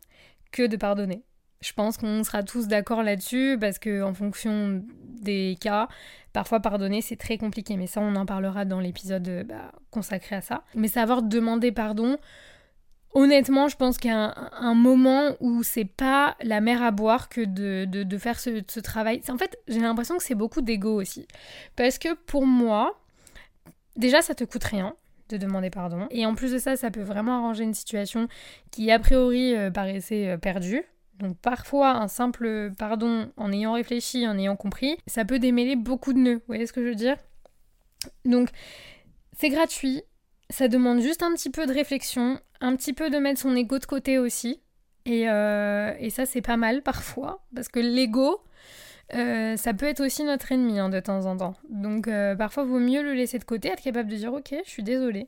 que 0.52 0.68
de 0.68 0.78
pardonner. 0.78 1.24
Je 1.62 1.74
pense 1.74 1.98
qu'on 1.98 2.24
sera 2.24 2.44
tous 2.44 2.68
d'accord 2.68 3.02
là-dessus 3.02 3.58
parce 3.60 3.80
que 3.80 4.04
en 4.04 4.14
fonction 4.14 4.84
des 5.20 5.58
cas, 5.60 5.88
parfois 6.34 6.60
pardonner 6.60 7.02
c'est 7.02 7.16
très 7.16 7.40
compliqué. 7.40 7.76
Mais 7.76 7.88
ça, 7.88 8.02
on 8.02 8.16
en 8.16 8.28
parlera 8.28 8.66
dans 8.66 8.80
l'épisode 8.80 9.28
euh, 9.28 9.44
bah, 9.46 9.72
consacré 9.90 10.36
à 10.36 10.42
ça. 10.42 10.64
Mais 10.76 10.90
savoir 10.90 11.24
demander 11.24 11.72
pardon, 11.72 12.20
honnêtement, 13.16 13.68
je 13.68 13.76
pense 13.76 13.98
qu'il 13.98 14.12
y 14.12 14.14
a 14.14 14.52
un, 14.60 14.76
moment 14.76 15.32
où 15.40 15.64
c'est 15.64 15.86
pas 15.86 16.38
la 16.44 16.62
mer 16.62 16.84
à 16.84 16.92
boire 16.92 17.30
que 17.30 17.46
de, 17.46 18.18
faire 18.20 18.40
ce, 18.40 18.62
ce 18.68 18.80
travail. 18.80 19.24
En 19.30 19.40
fait, 19.40 19.58
j'ai 19.68 19.80
l'impression 19.80 20.18
que 20.18 20.24
c'est 20.24 20.36
beaucoup 20.36 20.62
d'ego 20.62 21.02
aussi. 21.02 21.28
Parce 21.76 21.98
que 21.98 22.14
pour 22.14 22.46
moi, 22.46 23.02
déjà, 23.96 24.22
ça 24.22 24.36
te 24.36 24.44
coûte 24.44 24.66
rien 24.66 24.96
de 25.30 25.38
demander 25.38 25.70
pardon. 25.70 26.08
Et 26.12 26.26
en 26.26 26.36
plus 26.36 26.52
de 26.52 26.58
ça, 26.58 26.76
ça 26.76 26.92
peut 26.92 27.02
vraiment 27.02 27.38
arranger 27.38 27.64
une 27.64 27.74
situation 27.74 28.28
qui 28.72 28.92
a 28.92 29.00
priori 29.00 29.56
euh, 29.56 29.72
paraissait 29.72 30.30
euh, 30.30 30.38
perdue. 30.38 30.84
Donc 31.20 31.38
parfois, 31.38 31.92
un 31.96 32.08
simple 32.08 32.72
pardon 32.78 33.32
en 33.38 33.52
ayant 33.52 33.74
réfléchi, 33.74 34.28
en 34.28 34.38
ayant 34.38 34.56
compris, 34.56 34.98
ça 35.08 35.26
peut 35.26 35.40
démêler 35.40 35.76
beaucoup 35.76 36.14
de 36.14 36.20
nœuds. 36.20 36.36
Vous 36.36 36.48
voyez 36.48 36.68
ce 36.68 36.74
que 36.74 36.84
je 36.84 36.90
veux 36.90 36.96
dire? 36.96 37.18
Donc 38.26 38.50
c'est 39.36 39.50
gratuit, 39.50 40.04
ça 40.50 40.68
demande 40.68 41.02
juste 41.02 41.24
un 41.24 41.34
petit 41.34 41.50
peu 41.50 41.66
de 41.66 41.74
réflexion, 41.74 42.40
un 42.62 42.76
petit 42.76 42.94
peu 42.94 43.10
de 43.10 43.18
mettre 43.18 43.40
son 43.40 43.56
ego 43.56 43.80
de 43.80 43.86
côté 43.86 44.18
aussi. 44.20 44.62
Et, 45.06 45.30
euh, 45.30 45.94
et 46.00 46.10
ça, 46.10 46.26
c'est 46.26 46.42
pas 46.42 46.58
mal 46.58 46.82
parfois, 46.82 47.46
parce 47.56 47.70
que 47.70 47.80
l'ego, 47.80 48.42
euh, 49.16 49.56
ça 49.56 49.74
peut 49.74 49.86
être 49.86 50.02
aussi 50.02 50.24
notre 50.24 50.52
ennemi 50.52 50.80
hein, 50.80 50.90
de 50.90 51.00
temps 51.00 51.26
en 51.26 51.38
temps. 51.38 51.54
Donc 51.70 52.08
euh, 52.08 52.36
parfois, 52.36 52.64
il 52.64 52.70
vaut 52.70 52.80
mieux 52.80 53.02
le 53.02 53.14
laisser 53.14 53.40
de 53.40 53.44
côté, 53.44 53.70
être 53.70 53.82
capable 53.82 54.10
de 54.10 54.16
dire 54.16 54.34
ok, 54.34 54.54
je 54.66 54.70
suis 54.70 54.84
désolée. 54.84 55.28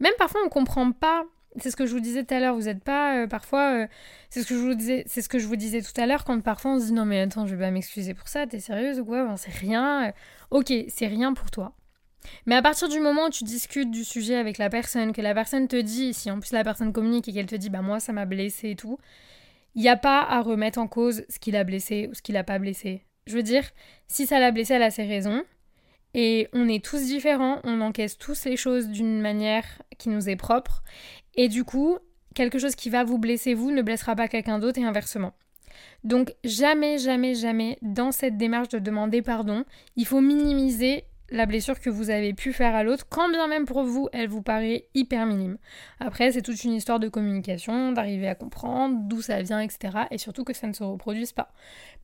Même 0.00 0.12
parfois, 0.18 0.40
on 0.44 0.48
comprend 0.48 0.90
pas. 0.92 1.24
C'est 1.58 1.70
ce 1.70 1.76
que 1.76 1.84
je 1.84 1.92
vous 1.92 2.00
disais 2.00 2.24
tout 2.24 2.34
à 2.34 2.40
l'heure. 2.40 2.54
Vous 2.54 2.62
n'êtes 2.62 2.82
pas 2.82 3.18
euh, 3.18 3.26
parfois. 3.26 3.86
c'est 4.30 4.42
ce 4.42 4.48
que 4.48 4.54
je 4.54 4.60
vous 4.60 4.74
disais. 4.74 5.04
C'est 5.06 5.22
ce 5.22 5.28
que 5.28 5.38
je 5.38 5.46
vous 5.46 5.56
disais 5.56 5.82
tout 5.82 5.98
à 6.00 6.06
l'heure 6.06 6.24
quand 6.24 6.40
parfois 6.40 6.72
on 6.72 6.80
se 6.80 6.86
dit 6.86 6.92
non 6.92 7.04
mais 7.04 7.20
attends, 7.20 7.46
je 7.46 7.54
vais 7.54 7.64
pas 7.64 7.70
m'excuser 7.70 8.14
pour 8.14 8.28
ça. 8.28 8.46
T'es 8.46 8.60
sérieuse 8.60 8.98
ou 9.00 9.04
quoi? 9.04 9.34
C'est 9.36 9.52
rien. 9.52 10.12
ok, 10.50 10.72
c'est 10.88 11.06
rien 11.06 11.34
pour 11.34 11.50
toi. 11.50 11.74
Mais 12.46 12.54
à 12.54 12.62
partir 12.62 12.88
du 12.88 13.00
moment 13.00 13.26
où 13.26 13.30
tu 13.30 13.44
discutes 13.44 13.90
du 13.90 14.04
sujet 14.04 14.36
avec 14.36 14.58
la 14.58 14.70
personne, 14.70 15.12
que 15.12 15.20
la 15.20 15.34
personne 15.34 15.68
te 15.68 15.76
dit, 15.76 16.14
si 16.14 16.30
en 16.30 16.40
plus 16.40 16.52
la 16.52 16.64
personne 16.64 16.92
communique 16.92 17.28
et 17.28 17.32
qu'elle 17.32 17.46
te 17.46 17.56
dit 17.56 17.70
bah 17.70 17.82
moi 17.82 18.00
ça 18.00 18.12
m'a 18.12 18.26
blessé 18.26 18.70
et 18.70 18.76
tout, 18.76 18.98
il 19.74 19.82
n'y 19.82 19.88
a 19.88 19.96
pas 19.96 20.22
à 20.22 20.40
remettre 20.42 20.78
en 20.78 20.88
cause 20.88 21.24
ce 21.28 21.38
qu'il 21.38 21.56
a 21.56 21.64
blessé 21.64 22.08
ou 22.10 22.14
ce 22.14 22.22
qu'il 22.22 22.34
n'a 22.34 22.44
pas 22.44 22.58
blessé. 22.58 23.04
Je 23.26 23.36
veux 23.36 23.42
dire, 23.42 23.64
si 24.08 24.26
ça 24.26 24.40
l'a 24.40 24.50
blessé, 24.50 24.74
elle 24.74 24.82
a 24.82 24.90
ses 24.90 25.04
raisons. 25.04 25.44
Et 26.14 26.48
on 26.52 26.68
est 26.68 26.84
tous 26.84 27.02
différents, 27.02 27.60
on 27.64 27.80
encaisse 27.80 28.18
tous 28.18 28.44
les 28.44 28.56
choses 28.56 28.88
d'une 28.88 29.20
manière 29.20 29.64
qui 29.98 30.10
nous 30.10 30.28
est 30.28 30.36
propre. 30.36 30.82
Et 31.34 31.48
du 31.48 31.64
coup, 31.64 31.98
quelque 32.34 32.58
chose 32.58 32.74
qui 32.74 32.90
va 32.90 33.04
vous 33.04 33.18
blesser, 33.18 33.54
vous, 33.54 33.70
ne 33.70 33.82
blessera 33.82 34.14
pas 34.14 34.28
quelqu'un 34.28 34.58
d'autre 34.58 34.78
et 34.78 34.84
inversement. 34.84 35.32
Donc 36.04 36.34
jamais, 36.44 36.98
jamais, 36.98 37.34
jamais, 37.34 37.78
dans 37.80 38.12
cette 38.12 38.36
démarche 38.36 38.68
de 38.68 38.78
demander 38.78 39.22
pardon, 39.22 39.64
il 39.96 40.06
faut 40.06 40.20
minimiser 40.20 41.04
la 41.32 41.46
blessure 41.46 41.80
que 41.80 41.90
vous 41.90 42.10
avez 42.10 42.34
pu 42.34 42.52
faire 42.52 42.74
à 42.74 42.84
l'autre, 42.84 43.06
quand 43.08 43.28
bien 43.30 43.48
même 43.48 43.64
pour 43.64 43.82
vous, 43.82 44.08
elle 44.12 44.28
vous 44.28 44.42
paraît 44.42 44.84
hyper 44.94 45.26
minime. 45.26 45.56
Après, 45.98 46.30
c'est 46.30 46.42
toute 46.42 46.62
une 46.62 46.74
histoire 46.74 47.00
de 47.00 47.08
communication, 47.08 47.92
d'arriver 47.92 48.28
à 48.28 48.34
comprendre 48.34 48.96
d'où 49.08 49.22
ça 49.22 49.40
vient, 49.40 49.60
etc. 49.60 50.04
Et 50.10 50.18
surtout 50.18 50.44
que 50.44 50.52
ça 50.52 50.66
ne 50.66 50.74
se 50.74 50.84
reproduise 50.84 51.32
pas. 51.32 51.52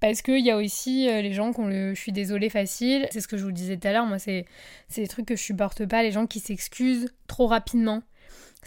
Parce 0.00 0.22
qu'il 0.22 0.44
y 0.44 0.50
a 0.50 0.56
aussi 0.56 1.08
euh, 1.08 1.20
les 1.20 1.32
gens 1.32 1.52
qui 1.52 1.60
ont 1.60 1.66
le 1.66 1.94
je 1.94 2.00
suis 2.00 2.12
désolé 2.12 2.48
facile. 2.48 3.06
C'est 3.10 3.20
ce 3.20 3.28
que 3.28 3.36
je 3.36 3.44
vous 3.44 3.52
disais 3.52 3.76
tout 3.76 3.86
à 3.86 3.92
l'heure, 3.92 4.06
moi, 4.06 4.18
c'est 4.18 4.46
des 4.96 5.08
trucs 5.08 5.26
que 5.26 5.36
je 5.36 5.42
supporte 5.42 5.86
pas, 5.86 6.02
les 6.02 6.10
gens 6.10 6.26
qui 6.26 6.40
s'excusent 6.40 7.12
trop 7.26 7.46
rapidement 7.46 8.02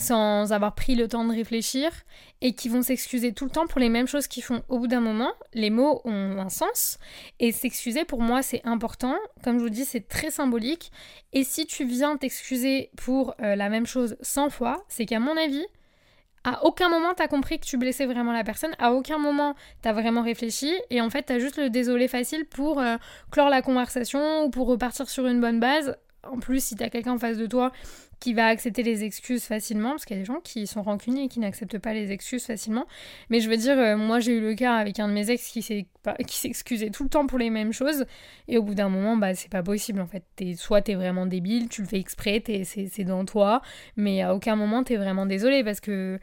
sans 0.01 0.51
avoir 0.51 0.75
pris 0.75 0.95
le 0.95 1.07
temps 1.07 1.23
de 1.23 1.31
réfléchir 1.31 1.91
et 2.41 2.53
qui 2.53 2.69
vont 2.69 2.81
s'excuser 2.81 3.33
tout 3.33 3.45
le 3.45 3.51
temps 3.51 3.67
pour 3.67 3.79
les 3.79 3.89
mêmes 3.89 4.07
choses 4.07 4.27
qu'ils 4.27 4.43
font. 4.43 4.63
Au 4.67 4.79
bout 4.79 4.87
d'un 4.87 4.99
moment, 4.99 5.31
les 5.53 5.69
mots 5.69 6.01
ont 6.05 6.39
un 6.39 6.49
sens 6.49 6.97
et 7.39 7.51
s'excuser 7.51 8.03
pour 8.03 8.21
moi 8.21 8.41
c'est 8.41 8.61
important. 8.65 9.15
Comme 9.43 9.59
je 9.59 9.63
vous 9.63 9.69
dis, 9.69 9.85
c'est 9.85 10.07
très 10.07 10.31
symbolique. 10.31 10.91
Et 11.33 11.43
si 11.43 11.65
tu 11.65 11.85
viens 11.85 12.17
t'excuser 12.17 12.89
pour 12.97 13.35
euh, 13.41 13.55
la 13.55 13.69
même 13.69 13.85
chose 13.85 14.17
100 14.21 14.49
fois, 14.49 14.83
c'est 14.89 15.05
qu'à 15.05 15.19
mon 15.19 15.37
avis, 15.37 15.65
à 16.43 16.65
aucun 16.65 16.89
moment 16.89 17.13
t'as 17.15 17.27
compris 17.27 17.59
que 17.59 17.65
tu 17.65 17.77
blessais 17.77 18.07
vraiment 18.07 18.33
la 18.33 18.43
personne, 18.43 18.71
à 18.79 18.93
aucun 18.93 19.19
moment 19.19 19.55
t'as 19.83 19.93
vraiment 19.93 20.23
réfléchi 20.23 20.73
et 20.89 20.99
en 20.99 21.11
fait 21.11 21.23
t'as 21.23 21.37
juste 21.37 21.57
le 21.57 21.69
désolé 21.69 22.07
facile 22.07 22.45
pour 22.45 22.79
euh, 22.79 22.97
clore 23.29 23.49
la 23.49 23.61
conversation 23.61 24.45
ou 24.45 24.49
pour 24.49 24.67
repartir 24.67 25.07
sur 25.09 25.27
une 25.27 25.39
bonne 25.39 25.59
base. 25.59 25.95
En 26.23 26.39
plus, 26.39 26.63
si 26.63 26.75
t'as 26.75 26.89
quelqu'un 26.89 27.13
en 27.13 27.17
face 27.17 27.37
de 27.37 27.47
toi 27.47 27.71
qui 28.21 28.33
va 28.33 28.45
accepter 28.45 28.83
les 28.83 29.03
excuses 29.03 29.43
facilement, 29.43 29.89
parce 29.89 30.05
qu'il 30.05 30.15
y 30.15 30.19
a 30.19 30.21
des 30.21 30.25
gens 30.25 30.39
qui 30.41 30.67
sont 30.67 30.83
rancuniers 30.83 31.23
et 31.23 31.27
qui 31.27 31.39
n'acceptent 31.39 31.79
pas 31.79 31.93
les 31.93 32.11
excuses 32.13 32.45
facilement. 32.45 32.85
Mais 33.29 33.41
je 33.41 33.49
veux 33.49 33.57
dire, 33.57 33.77
euh, 33.77 33.97
moi 33.97 34.21
j'ai 34.21 34.37
eu 34.37 34.41
le 34.41 34.53
cas 34.53 34.75
avec 34.75 34.99
un 34.99 35.09
de 35.09 35.13
mes 35.13 35.29
ex 35.29 35.45
qui 35.47 35.61
s'excusait 36.29 36.91
tout 36.91 37.03
le 37.03 37.09
temps 37.09 37.27
pour 37.27 37.39
les 37.39 37.49
mêmes 37.49 37.73
choses, 37.73 38.05
et 38.47 38.57
au 38.57 38.63
bout 38.63 38.75
d'un 38.75 38.89
moment, 38.89 39.17
bah 39.17 39.33
c'est 39.33 39.51
pas 39.51 39.63
possible 39.63 39.99
en 39.99 40.07
fait. 40.07 40.23
Es, 40.39 40.55
soit 40.55 40.83
t'es 40.83 40.95
vraiment 40.95 41.25
débile, 41.25 41.67
tu 41.67 41.81
le 41.81 41.87
fais 41.87 41.99
exprès, 41.99 42.41
c'est 42.63 43.03
dans 43.03 43.25
toi, 43.25 43.61
mais 43.97 44.21
à 44.21 44.33
aucun 44.35 44.55
moment 44.55 44.83
t'es 44.83 44.95
vraiment 44.95 45.25
désolé, 45.25 45.63
parce 45.63 45.81
que 45.81 46.19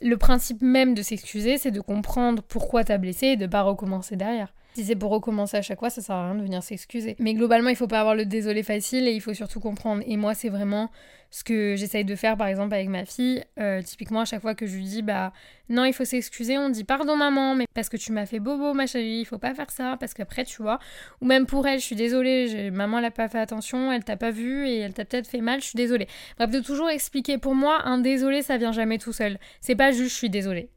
le 0.00 0.16
principe 0.16 0.62
même 0.62 0.94
de 0.94 1.02
s'excuser, 1.02 1.58
c'est 1.58 1.70
de 1.72 1.80
comprendre 1.80 2.42
pourquoi 2.42 2.84
t'as 2.84 2.98
blessé 2.98 3.26
et 3.26 3.36
de 3.36 3.46
pas 3.46 3.62
recommencer 3.62 4.16
derrière. 4.16 4.54
Si 4.74 4.84
c'est 4.84 4.96
pour 4.96 5.10
recommencer 5.10 5.58
à 5.58 5.62
chaque 5.62 5.78
fois, 5.78 5.90
ça 5.90 6.00
sert 6.00 6.14
à 6.14 6.26
rien 6.26 6.34
de 6.34 6.42
venir 6.42 6.62
s'excuser. 6.62 7.14
Mais 7.18 7.34
globalement, 7.34 7.68
il 7.68 7.76
faut 7.76 7.86
pas 7.86 8.00
avoir 8.00 8.14
le 8.14 8.24
désolé 8.24 8.62
facile 8.62 9.06
et 9.06 9.12
il 9.12 9.20
faut 9.20 9.34
surtout 9.34 9.60
comprendre. 9.60 10.02
Et 10.06 10.16
moi, 10.16 10.34
c'est 10.34 10.48
vraiment 10.48 10.90
ce 11.30 11.44
que 11.44 11.76
j'essaye 11.76 12.04
de 12.04 12.14
faire, 12.14 12.36
par 12.36 12.46
exemple, 12.46 12.74
avec 12.74 12.88
ma 12.88 13.04
fille. 13.04 13.42
Euh, 13.58 13.82
typiquement, 13.82 14.20
à 14.20 14.24
chaque 14.24 14.40
fois 14.40 14.54
que 14.54 14.66
je 14.66 14.76
lui 14.76 14.84
dis, 14.84 15.02
bah 15.02 15.32
non, 15.68 15.84
il 15.84 15.92
faut 15.92 16.04
s'excuser, 16.04 16.58
on 16.58 16.68
dit 16.68 16.84
pardon 16.84 17.16
maman, 17.16 17.54
mais 17.54 17.66
parce 17.74 17.88
que 17.88 17.96
tu 17.96 18.12
m'as 18.12 18.26
fait 18.26 18.38
bobo, 18.38 18.74
ma 18.74 18.86
chérie, 18.86 19.20
il 19.20 19.24
faut 19.24 19.38
pas 19.38 19.54
faire 19.54 19.70
ça, 19.70 19.96
parce 19.98 20.14
qu'après, 20.14 20.44
tu 20.44 20.62
vois. 20.62 20.78
Ou 21.20 21.26
même 21.26 21.46
pour 21.46 21.66
elle, 21.66 21.80
je 21.80 21.84
suis 21.84 21.96
désolée, 21.96 22.70
maman, 22.70 22.98
elle 22.98 23.06
a 23.06 23.10
pas 23.10 23.28
fait 23.28 23.38
attention, 23.38 23.92
elle 23.92 24.04
t'a 24.04 24.16
pas 24.16 24.30
vu 24.30 24.66
et 24.66 24.78
elle 24.78 24.92
t'a 24.92 25.04
peut-être 25.04 25.26
fait 25.26 25.40
mal, 25.40 25.60
je 25.60 25.66
suis 25.66 25.76
désolée. 25.76 26.06
Bref, 26.38 26.50
de 26.50 26.60
toujours 26.60 26.90
expliquer. 26.90 27.38
Pour 27.38 27.54
moi, 27.54 27.82
un 27.86 27.98
désolé, 27.98 28.42
ça 28.42 28.56
vient 28.58 28.72
jamais 28.72 28.98
tout 28.98 29.12
seul. 29.12 29.38
C'est 29.60 29.76
pas 29.76 29.92
juste 29.92 30.12
je 30.12 30.18
suis 30.18 30.30
désolée. 30.30 30.68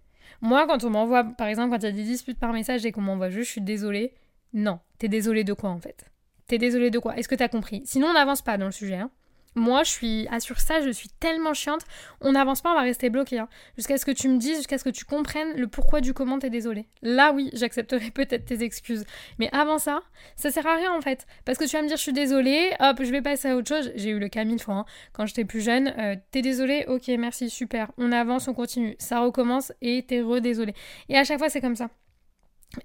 Moi, 0.41 0.67
quand 0.67 0.83
on 0.83 0.89
m'envoie, 0.89 1.23
par 1.23 1.47
exemple, 1.47 1.71
quand 1.71 1.79
il 1.79 1.85
y 1.85 1.87
a 1.87 1.91
des 1.91 2.03
disputes 2.03 2.39
par 2.39 2.53
message 2.53 2.85
et 2.85 2.91
qu'on 2.91 3.01
m'envoie 3.01 3.29
juste 3.29 3.47
je 3.47 3.51
suis 3.53 3.61
désolée, 3.61 4.13
non. 4.53 4.79
T'es 4.99 5.07
désolée 5.07 5.43
de 5.43 5.53
quoi 5.53 5.69
en 5.69 5.79
fait? 5.79 6.05
T'es 6.47 6.57
désolée 6.57 6.91
de 6.91 6.99
quoi? 6.99 7.17
Est-ce 7.17 7.27
que 7.27 7.35
t'as 7.35 7.47
compris? 7.47 7.81
Sinon, 7.85 8.07
on 8.07 8.13
n'avance 8.13 8.41
pas 8.41 8.57
dans 8.57 8.65
le 8.65 8.71
sujet. 8.71 8.95
Hein. 8.95 9.11
Moi, 9.55 9.83
je 9.83 9.89
suis. 9.89 10.27
Ah, 10.31 10.39
sur 10.39 10.59
ça, 10.59 10.81
je 10.81 10.89
suis 10.89 11.09
tellement 11.09 11.53
chiante. 11.53 11.81
On 12.19 12.33
n'avance 12.33 12.61
pas, 12.61 12.71
on 12.71 12.75
va 12.75 12.81
rester 12.81 13.09
bloqué. 13.09 13.39
Hein. 13.39 13.47
Jusqu'à 13.77 13.97
ce 13.97 14.05
que 14.05 14.11
tu 14.11 14.27
me 14.27 14.37
dises, 14.37 14.57
jusqu'à 14.57 14.77
ce 14.77 14.83
que 14.83 14.89
tu 14.89 15.05
comprennes 15.05 15.53
le 15.55 15.67
pourquoi 15.67 16.01
du 16.01 16.13
comment 16.13 16.39
t'es 16.39 16.49
désolé. 16.49 16.87
Là, 17.01 17.31
oui, 17.31 17.49
j'accepterai 17.53 18.11
peut-être 18.13 18.45
tes 18.45 18.63
excuses. 18.63 19.05
Mais 19.39 19.49
avant 19.53 19.77
ça, 19.77 20.01
ça 20.35 20.51
sert 20.51 20.67
à 20.67 20.75
rien 20.75 20.93
en 20.93 21.01
fait. 21.01 21.25
Parce 21.45 21.57
que 21.57 21.63
tu 21.65 21.75
vas 21.75 21.81
me 21.81 21.87
dire, 21.87 21.97
je 21.97 22.01
suis 22.01 22.13
désolée, 22.13 22.71
hop, 22.79 22.97
je 23.01 23.11
vais 23.11 23.21
passer 23.21 23.49
à 23.49 23.55
autre 23.55 23.69
chose. 23.69 23.91
J'ai 23.95 24.09
eu 24.09 24.19
le 24.19 24.27
cas 24.27 24.43
mille 24.43 24.61
fois. 24.61 24.75
Hein. 24.75 24.85
Quand 25.13 25.25
j'étais 25.25 25.45
plus 25.45 25.61
jeune, 25.61 25.93
euh, 25.97 26.15
t'es 26.31 26.41
désolée, 26.41 26.85
ok, 26.87 27.07
merci, 27.17 27.49
super. 27.49 27.91
On 27.97 28.11
avance, 28.11 28.47
on 28.49 28.53
continue. 28.53 28.95
Ça 28.99 29.21
recommence 29.21 29.71
et 29.81 30.03
t'es 30.05 30.21
re-désolé. 30.21 30.73
Et 31.07 31.17
à 31.17 31.23
chaque 31.23 31.39
fois, 31.39 31.49
c'est 31.49 31.61
comme 31.61 31.75
ça. 31.75 31.89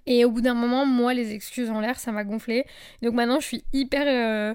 Et 0.07 0.25
au 0.25 0.31
bout 0.31 0.41
d'un 0.41 0.55
moment, 0.55 0.87
moi, 0.87 1.15
les 1.15 1.33
excuses 1.33 1.71
en 1.71 1.81
l'air, 1.81 1.99
ça 1.99 2.12
m'a 2.12 2.23
gonflé. 2.23 2.65
Donc 3.03 3.15
maintenant, 3.15 3.41
je 3.41 3.47
suis 3.47 3.65
hyper. 3.73 4.05
Euh, 4.07 4.55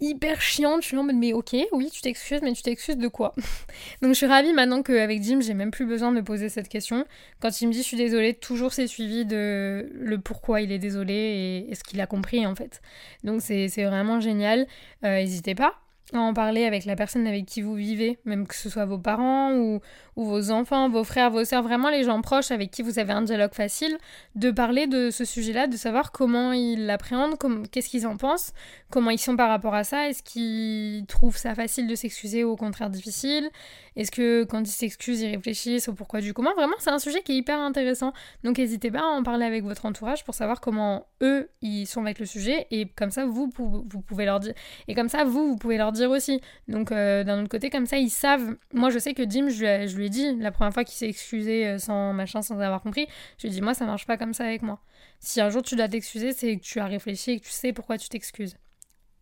hyper 0.00 0.40
chiante. 0.40 0.82
Je 0.82 0.88
suis 0.88 0.96
en 0.96 1.04
mode, 1.04 1.16
mais 1.16 1.32
ok, 1.32 1.56
oui, 1.72 1.90
tu 1.92 2.00
t'excuses, 2.00 2.40
mais 2.42 2.52
tu 2.52 2.62
t'excuses 2.62 2.96
de 2.96 3.08
quoi? 3.08 3.34
Donc 4.02 4.10
je 4.10 4.14
suis 4.14 4.26
ravie 4.26 4.52
maintenant 4.52 4.82
qu'avec 4.82 5.22
Jim, 5.22 5.40
j'ai 5.40 5.54
même 5.54 5.70
plus 5.70 5.86
besoin 5.86 6.10
de 6.10 6.16
me 6.16 6.24
poser 6.24 6.48
cette 6.48 6.68
question. 6.68 7.04
Quand 7.40 7.60
il 7.60 7.68
me 7.68 7.72
dit 7.72 7.78
je 7.78 7.86
suis 7.86 7.96
désolée, 7.96 8.34
toujours 8.34 8.72
c'est 8.72 8.86
suivi 8.86 9.24
de 9.24 9.88
le 9.94 10.18
pourquoi 10.18 10.60
il 10.60 10.72
est 10.72 10.78
désolé 10.78 11.66
et, 11.68 11.74
ce 11.74 11.82
qu'il 11.84 12.00
a 12.00 12.06
compris 12.06 12.46
en 12.46 12.54
fait. 12.54 12.80
Donc 13.24 13.40
c'est 13.42 13.68
vraiment 13.84 14.20
génial. 14.20 14.66
Euh, 15.04 15.16
n'hésitez 15.20 15.54
pas 15.54 15.74
en 16.14 16.32
parler 16.32 16.64
avec 16.64 16.84
la 16.84 16.96
personne 16.96 17.26
avec 17.26 17.46
qui 17.46 17.62
vous 17.62 17.74
vivez, 17.74 18.18
même 18.24 18.46
que 18.46 18.54
ce 18.54 18.70
soit 18.70 18.84
vos 18.84 18.98
parents 18.98 19.52
ou, 19.52 19.80
ou 20.16 20.24
vos 20.24 20.50
enfants, 20.50 20.88
vos 20.88 21.04
frères, 21.04 21.30
vos 21.30 21.44
sœurs, 21.44 21.62
vraiment 21.62 21.90
les 21.90 22.04
gens 22.04 22.20
proches 22.22 22.50
avec 22.50 22.70
qui 22.70 22.82
vous 22.82 22.98
avez 22.98 23.12
un 23.12 23.22
dialogue 23.22 23.54
facile, 23.54 23.98
de 24.34 24.50
parler 24.50 24.86
de 24.86 25.10
ce 25.10 25.24
sujet-là, 25.24 25.66
de 25.66 25.76
savoir 25.76 26.12
comment 26.12 26.52
ils 26.52 26.86
l'appréhendent, 26.86 27.36
qu'est-ce 27.70 27.88
qu'ils 27.88 28.06
en 28.06 28.16
pensent, 28.16 28.52
comment 28.90 29.10
ils 29.10 29.18
sont 29.18 29.36
par 29.36 29.48
rapport 29.48 29.74
à 29.74 29.84
ça, 29.84 30.08
est-ce 30.08 30.22
qu'ils 30.22 31.06
trouvent 31.06 31.36
ça 31.36 31.54
facile 31.54 31.86
de 31.86 31.94
s'excuser 31.94 32.44
ou 32.44 32.50
au 32.50 32.56
contraire 32.56 32.90
difficile, 32.90 33.50
est-ce 33.96 34.10
que 34.10 34.44
quand 34.44 34.60
ils 34.60 34.72
s'excusent, 34.72 35.20
ils 35.20 35.34
réfléchissent 35.34 35.88
au 35.88 35.92
pourquoi 35.92 36.20
du 36.20 36.32
comment, 36.32 36.54
vraiment 36.54 36.76
c'est 36.78 36.90
un 36.90 36.98
sujet 36.98 37.22
qui 37.22 37.32
est 37.32 37.36
hyper 37.36 37.58
intéressant. 37.58 38.12
Donc 38.44 38.58
n'hésitez 38.58 38.90
pas 38.90 39.00
à 39.00 39.06
en 39.06 39.22
parler 39.22 39.44
avec 39.44 39.64
votre 39.64 39.86
entourage 39.86 40.24
pour 40.24 40.34
savoir 40.34 40.60
comment 40.60 41.06
eux, 41.22 41.48
ils 41.60 41.86
sont 41.86 42.02
avec 42.02 42.18
le 42.18 42.26
sujet, 42.26 42.66
et 42.70 42.88
comme 42.88 43.10
ça, 43.10 43.26
vous, 43.26 43.50
vous 43.56 44.00
pouvez 44.00 44.24
leur 44.24 44.40
dire, 44.40 44.54
et 44.86 44.94
comme 44.94 45.08
ça, 45.08 45.24
vous, 45.24 45.48
vous 45.48 45.56
pouvez 45.56 45.76
leur 45.76 45.92
dire 45.92 45.97
aussi. 46.06 46.40
Donc 46.68 46.92
euh, 46.92 47.24
d'un 47.24 47.40
autre 47.40 47.48
côté, 47.48 47.70
comme 47.70 47.86
ça, 47.86 47.98
ils 47.98 48.10
savent. 48.10 48.56
Moi, 48.72 48.90
je 48.90 48.98
sais 48.98 49.14
que 49.14 49.28
Jim, 49.28 49.48
je 49.48 49.96
lui, 49.96 50.06
ai 50.06 50.08
dit 50.08 50.36
la 50.36 50.50
première 50.50 50.72
fois 50.72 50.84
qu'il 50.84 50.96
s'est 50.96 51.08
excusé 51.08 51.66
euh, 51.66 51.78
sans 51.78 52.12
machin, 52.12 52.42
sans 52.42 52.58
avoir 52.60 52.82
compris, 52.82 53.06
je 53.38 53.42
lui 53.42 53.48
ai 53.48 53.52
dit 53.52 53.60
moi, 53.60 53.74
ça 53.74 53.86
marche 53.86 54.06
pas 54.06 54.16
comme 54.16 54.34
ça 54.34 54.44
avec 54.44 54.62
moi. 54.62 54.80
Si 55.20 55.40
un 55.40 55.50
jour 55.50 55.62
tu 55.62 55.76
dois 55.76 55.88
t'excuser, 55.88 56.32
c'est 56.32 56.56
que 56.56 56.62
tu 56.62 56.80
as 56.80 56.86
réfléchi 56.86 57.32
et 57.32 57.40
que 57.40 57.44
tu 57.44 57.50
sais 57.50 57.72
pourquoi 57.72 57.98
tu 57.98 58.08
t'excuses. 58.08 58.56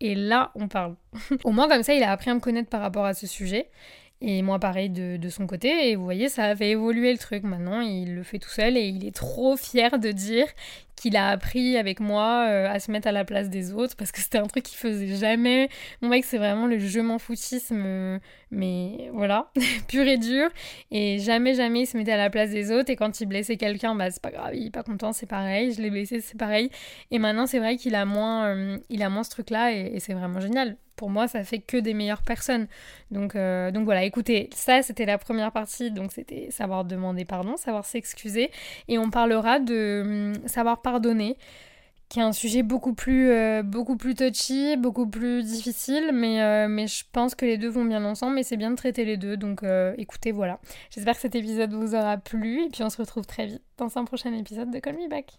Et 0.00 0.14
là, 0.14 0.52
on 0.54 0.68
parle. 0.68 0.96
Au 1.44 1.52
moins, 1.52 1.68
comme 1.68 1.82
ça, 1.82 1.94
il 1.94 2.02
a 2.02 2.10
appris 2.10 2.30
à 2.30 2.34
me 2.34 2.40
connaître 2.40 2.68
par 2.68 2.80
rapport 2.80 3.04
à 3.04 3.14
ce 3.14 3.26
sujet. 3.26 3.70
Et 4.20 4.40
moi, 4.42 4.58
pareil 4.58 4.88
de, 4.88 5.16
de, 5.18 5.28
son 5.28 5.46
côté. 5.46 5.90
Et 5.90 5.96
vous 5.96 6.04
voyez, 6.04 6.28
ça 6.28 6.44
avait 6.44 6.70
évolué 6.70 7.12
le 7.12 7.18
truc. 7.18 7.42
Maintenant, 7.42 7.80
il 7.80 8.14
le 8.14 8.22
fait 8.22 8.38
tout 8.38 8.50
seul 8.50 8.76
et 8.76 8.86
il 8.88 9.06
est 9.06 9.14
trop 9.14 9.56
fier 9.56 9.98
de 9.98 10.10
dire 10.10 10.46
qu'il 10.96 11.16
a 11.16 11.28
appris 11.28 11.76
avec 11.76 12.00
moi 12.00 12.46
euh, 12.48 12.68
à 12.68 12.80
se 12.80 12.90
mettre 12.90 13.06
à 13.08 13.12
la 13.12 13.24
place 13.24 13.50
des 13.50 13.72
autres 13.72 13.94
parce 13.96 14.12
que 14.12 14.20
c'était 14.20 14.38
un 14.38 14.46
truc 14.46 14.64
qu'il 14.64 14.78
faisait 14.78 15.14
jamais. 15.14 15.68
Mon 16.00 16.08
mec, 16.08 16.24
c'est 16.24 16.38
vraiment 16.38 16.66
le 16.66 16.78
je 16.78 17.00
m'en 17.00 17.18
foutisme, 17.18 18.18
mais 18.50 19.10
voilà, 19.12 19.50
pur 19.88 20.06
et 20.06 20.18
dur. 20.18 20.48
Et 20.90 21.18
jamais, 21.18 21.54
jamais 21.54 21.82
il 21.82 21.86
se 21.86 21.96
mettait 21.96 22.12
à 22.12 22.16
la 22.16 22.30
place 22.30 22.50
des 22.50 22.72
autres. 22.72 22.90
Et 22.90 22.96
quand 22.96 23.20
il 23.20 23.26
blessait 23.26 23.56
quelqu'un, 23.56 23.94
bah 23.94 24.10
c'est 24.10 24.22
pas 24.22 24.30
grave, 24.30 24.54
il 24.54 24.66
est 24.66 24.70
pas 24.70 24.82
content, 24.82 25.12
c'est 25.12 25.26
pareil. 25.26 25.72
Je 25.72 25.82
l'ai 25.82 25.90
blessé, 25.90 26.20
c'est 26.20 26.38
pareil. 26.38 26.70
Et 27.10 27.18
maintenant, 27.18 27.46
c'est 27.46 27.58
vrai 27.58 27.76
qu'il 27.76 27.94
a 27.94 28.04
moins, 28.04 28.46
euh, 28.48 28.78
a 28.98 29.08
moins 29.08 29.24
ce 29.24 29.30
truc-là 29.30 29.72
et 29.72 30.00
c'est 30.00 30.14
vraiment 30.14 30.40
génial 30.40 30.76
pour 30.96 31.10
moi, 31.10 31.28
ça 31.28 31.44
fait 31.44 31.60
que 31.60 31.76
des 31.76 31.94
meilleures 31.94 32.22
personnes. 32.22 32.66
Donc, 33.10 33.36
euh, 33.36 33.70
donc 33.70 33.84
voilà, 33.84 34.04
écoutez, 34.04 34.50
ça 34.54 34.82
c'était 34.82 35.04
la 35.04 35.18
première 35.18 35.52
partie, 35.52 35.90
donc 35.90 36.10
c'était 36.10 36.48
savoir 36.50 36.84
demander 36.84 37.24
pardon, 37.24 37.56
savoir 37.56 37.84
s'excuser. 37.84 38.50
Et 38.88 38.98
on 38.98 39.10
parlera 39.10 39.60
de 39.60 40.32
hum, 40.34 40.48
savoir 40.48 40.80
qui 42.08 42.20
est 42.20 42.22
un 42.22 42.32
sujet 42.32 42.62
beaucoup 42.62 42.94
plus, 42.94 43.30
euh, 43.30 43.62
beaucoup 43.64 43.96
plus 43.96 44.14
touchy, 44.14 44.76
beaucoup 44.76 45.08
plus 45.08 45.42
difficile, 45.42 46.10
mais, 46.12 46.40
euh, 46.40 46.68
mais 46.68 46.86
je 46.86 47.04
pense 47.10 47.34
que 47.34 47.44
les 47.44 47.58
deux 47.58 47.68
vont 47.68 47.84
bien 47.84 48.04
ensemble 48.04 48.38
et 48.38 48.44
c'est 48.44 48.56
bien 48.56 48.70
de 48.70 48.76
traiter 48.76 49.04
les 49.04 49.16
deux. 49.16 49.36
Donc 49.36 49.64
écoutez, 49.98 50.32
voilà. 50.32 50.60
J'espère 50.90 51.14
que 51.14 51.20
cet 51.20 51.34
épisode 51.34 51.72
vous 51.72 51.94
aura 51.94 52.16
plu 52.16 52.64
et 52.64 52.68
puis 52.68 52.82
on 52.82 52.90
se 52.90 52.98
retrouve 52.98 53.26
très 53.26 53.46
vite 53.46 53.62
dans 53.76 53.98
un 53.98 54.04
prochain 54.04 54.32
épisode 54.32 54.70
de 54.70 54.78
Call 54.78 54.96
Me 54.96 55.08
Back. 55.08 55.38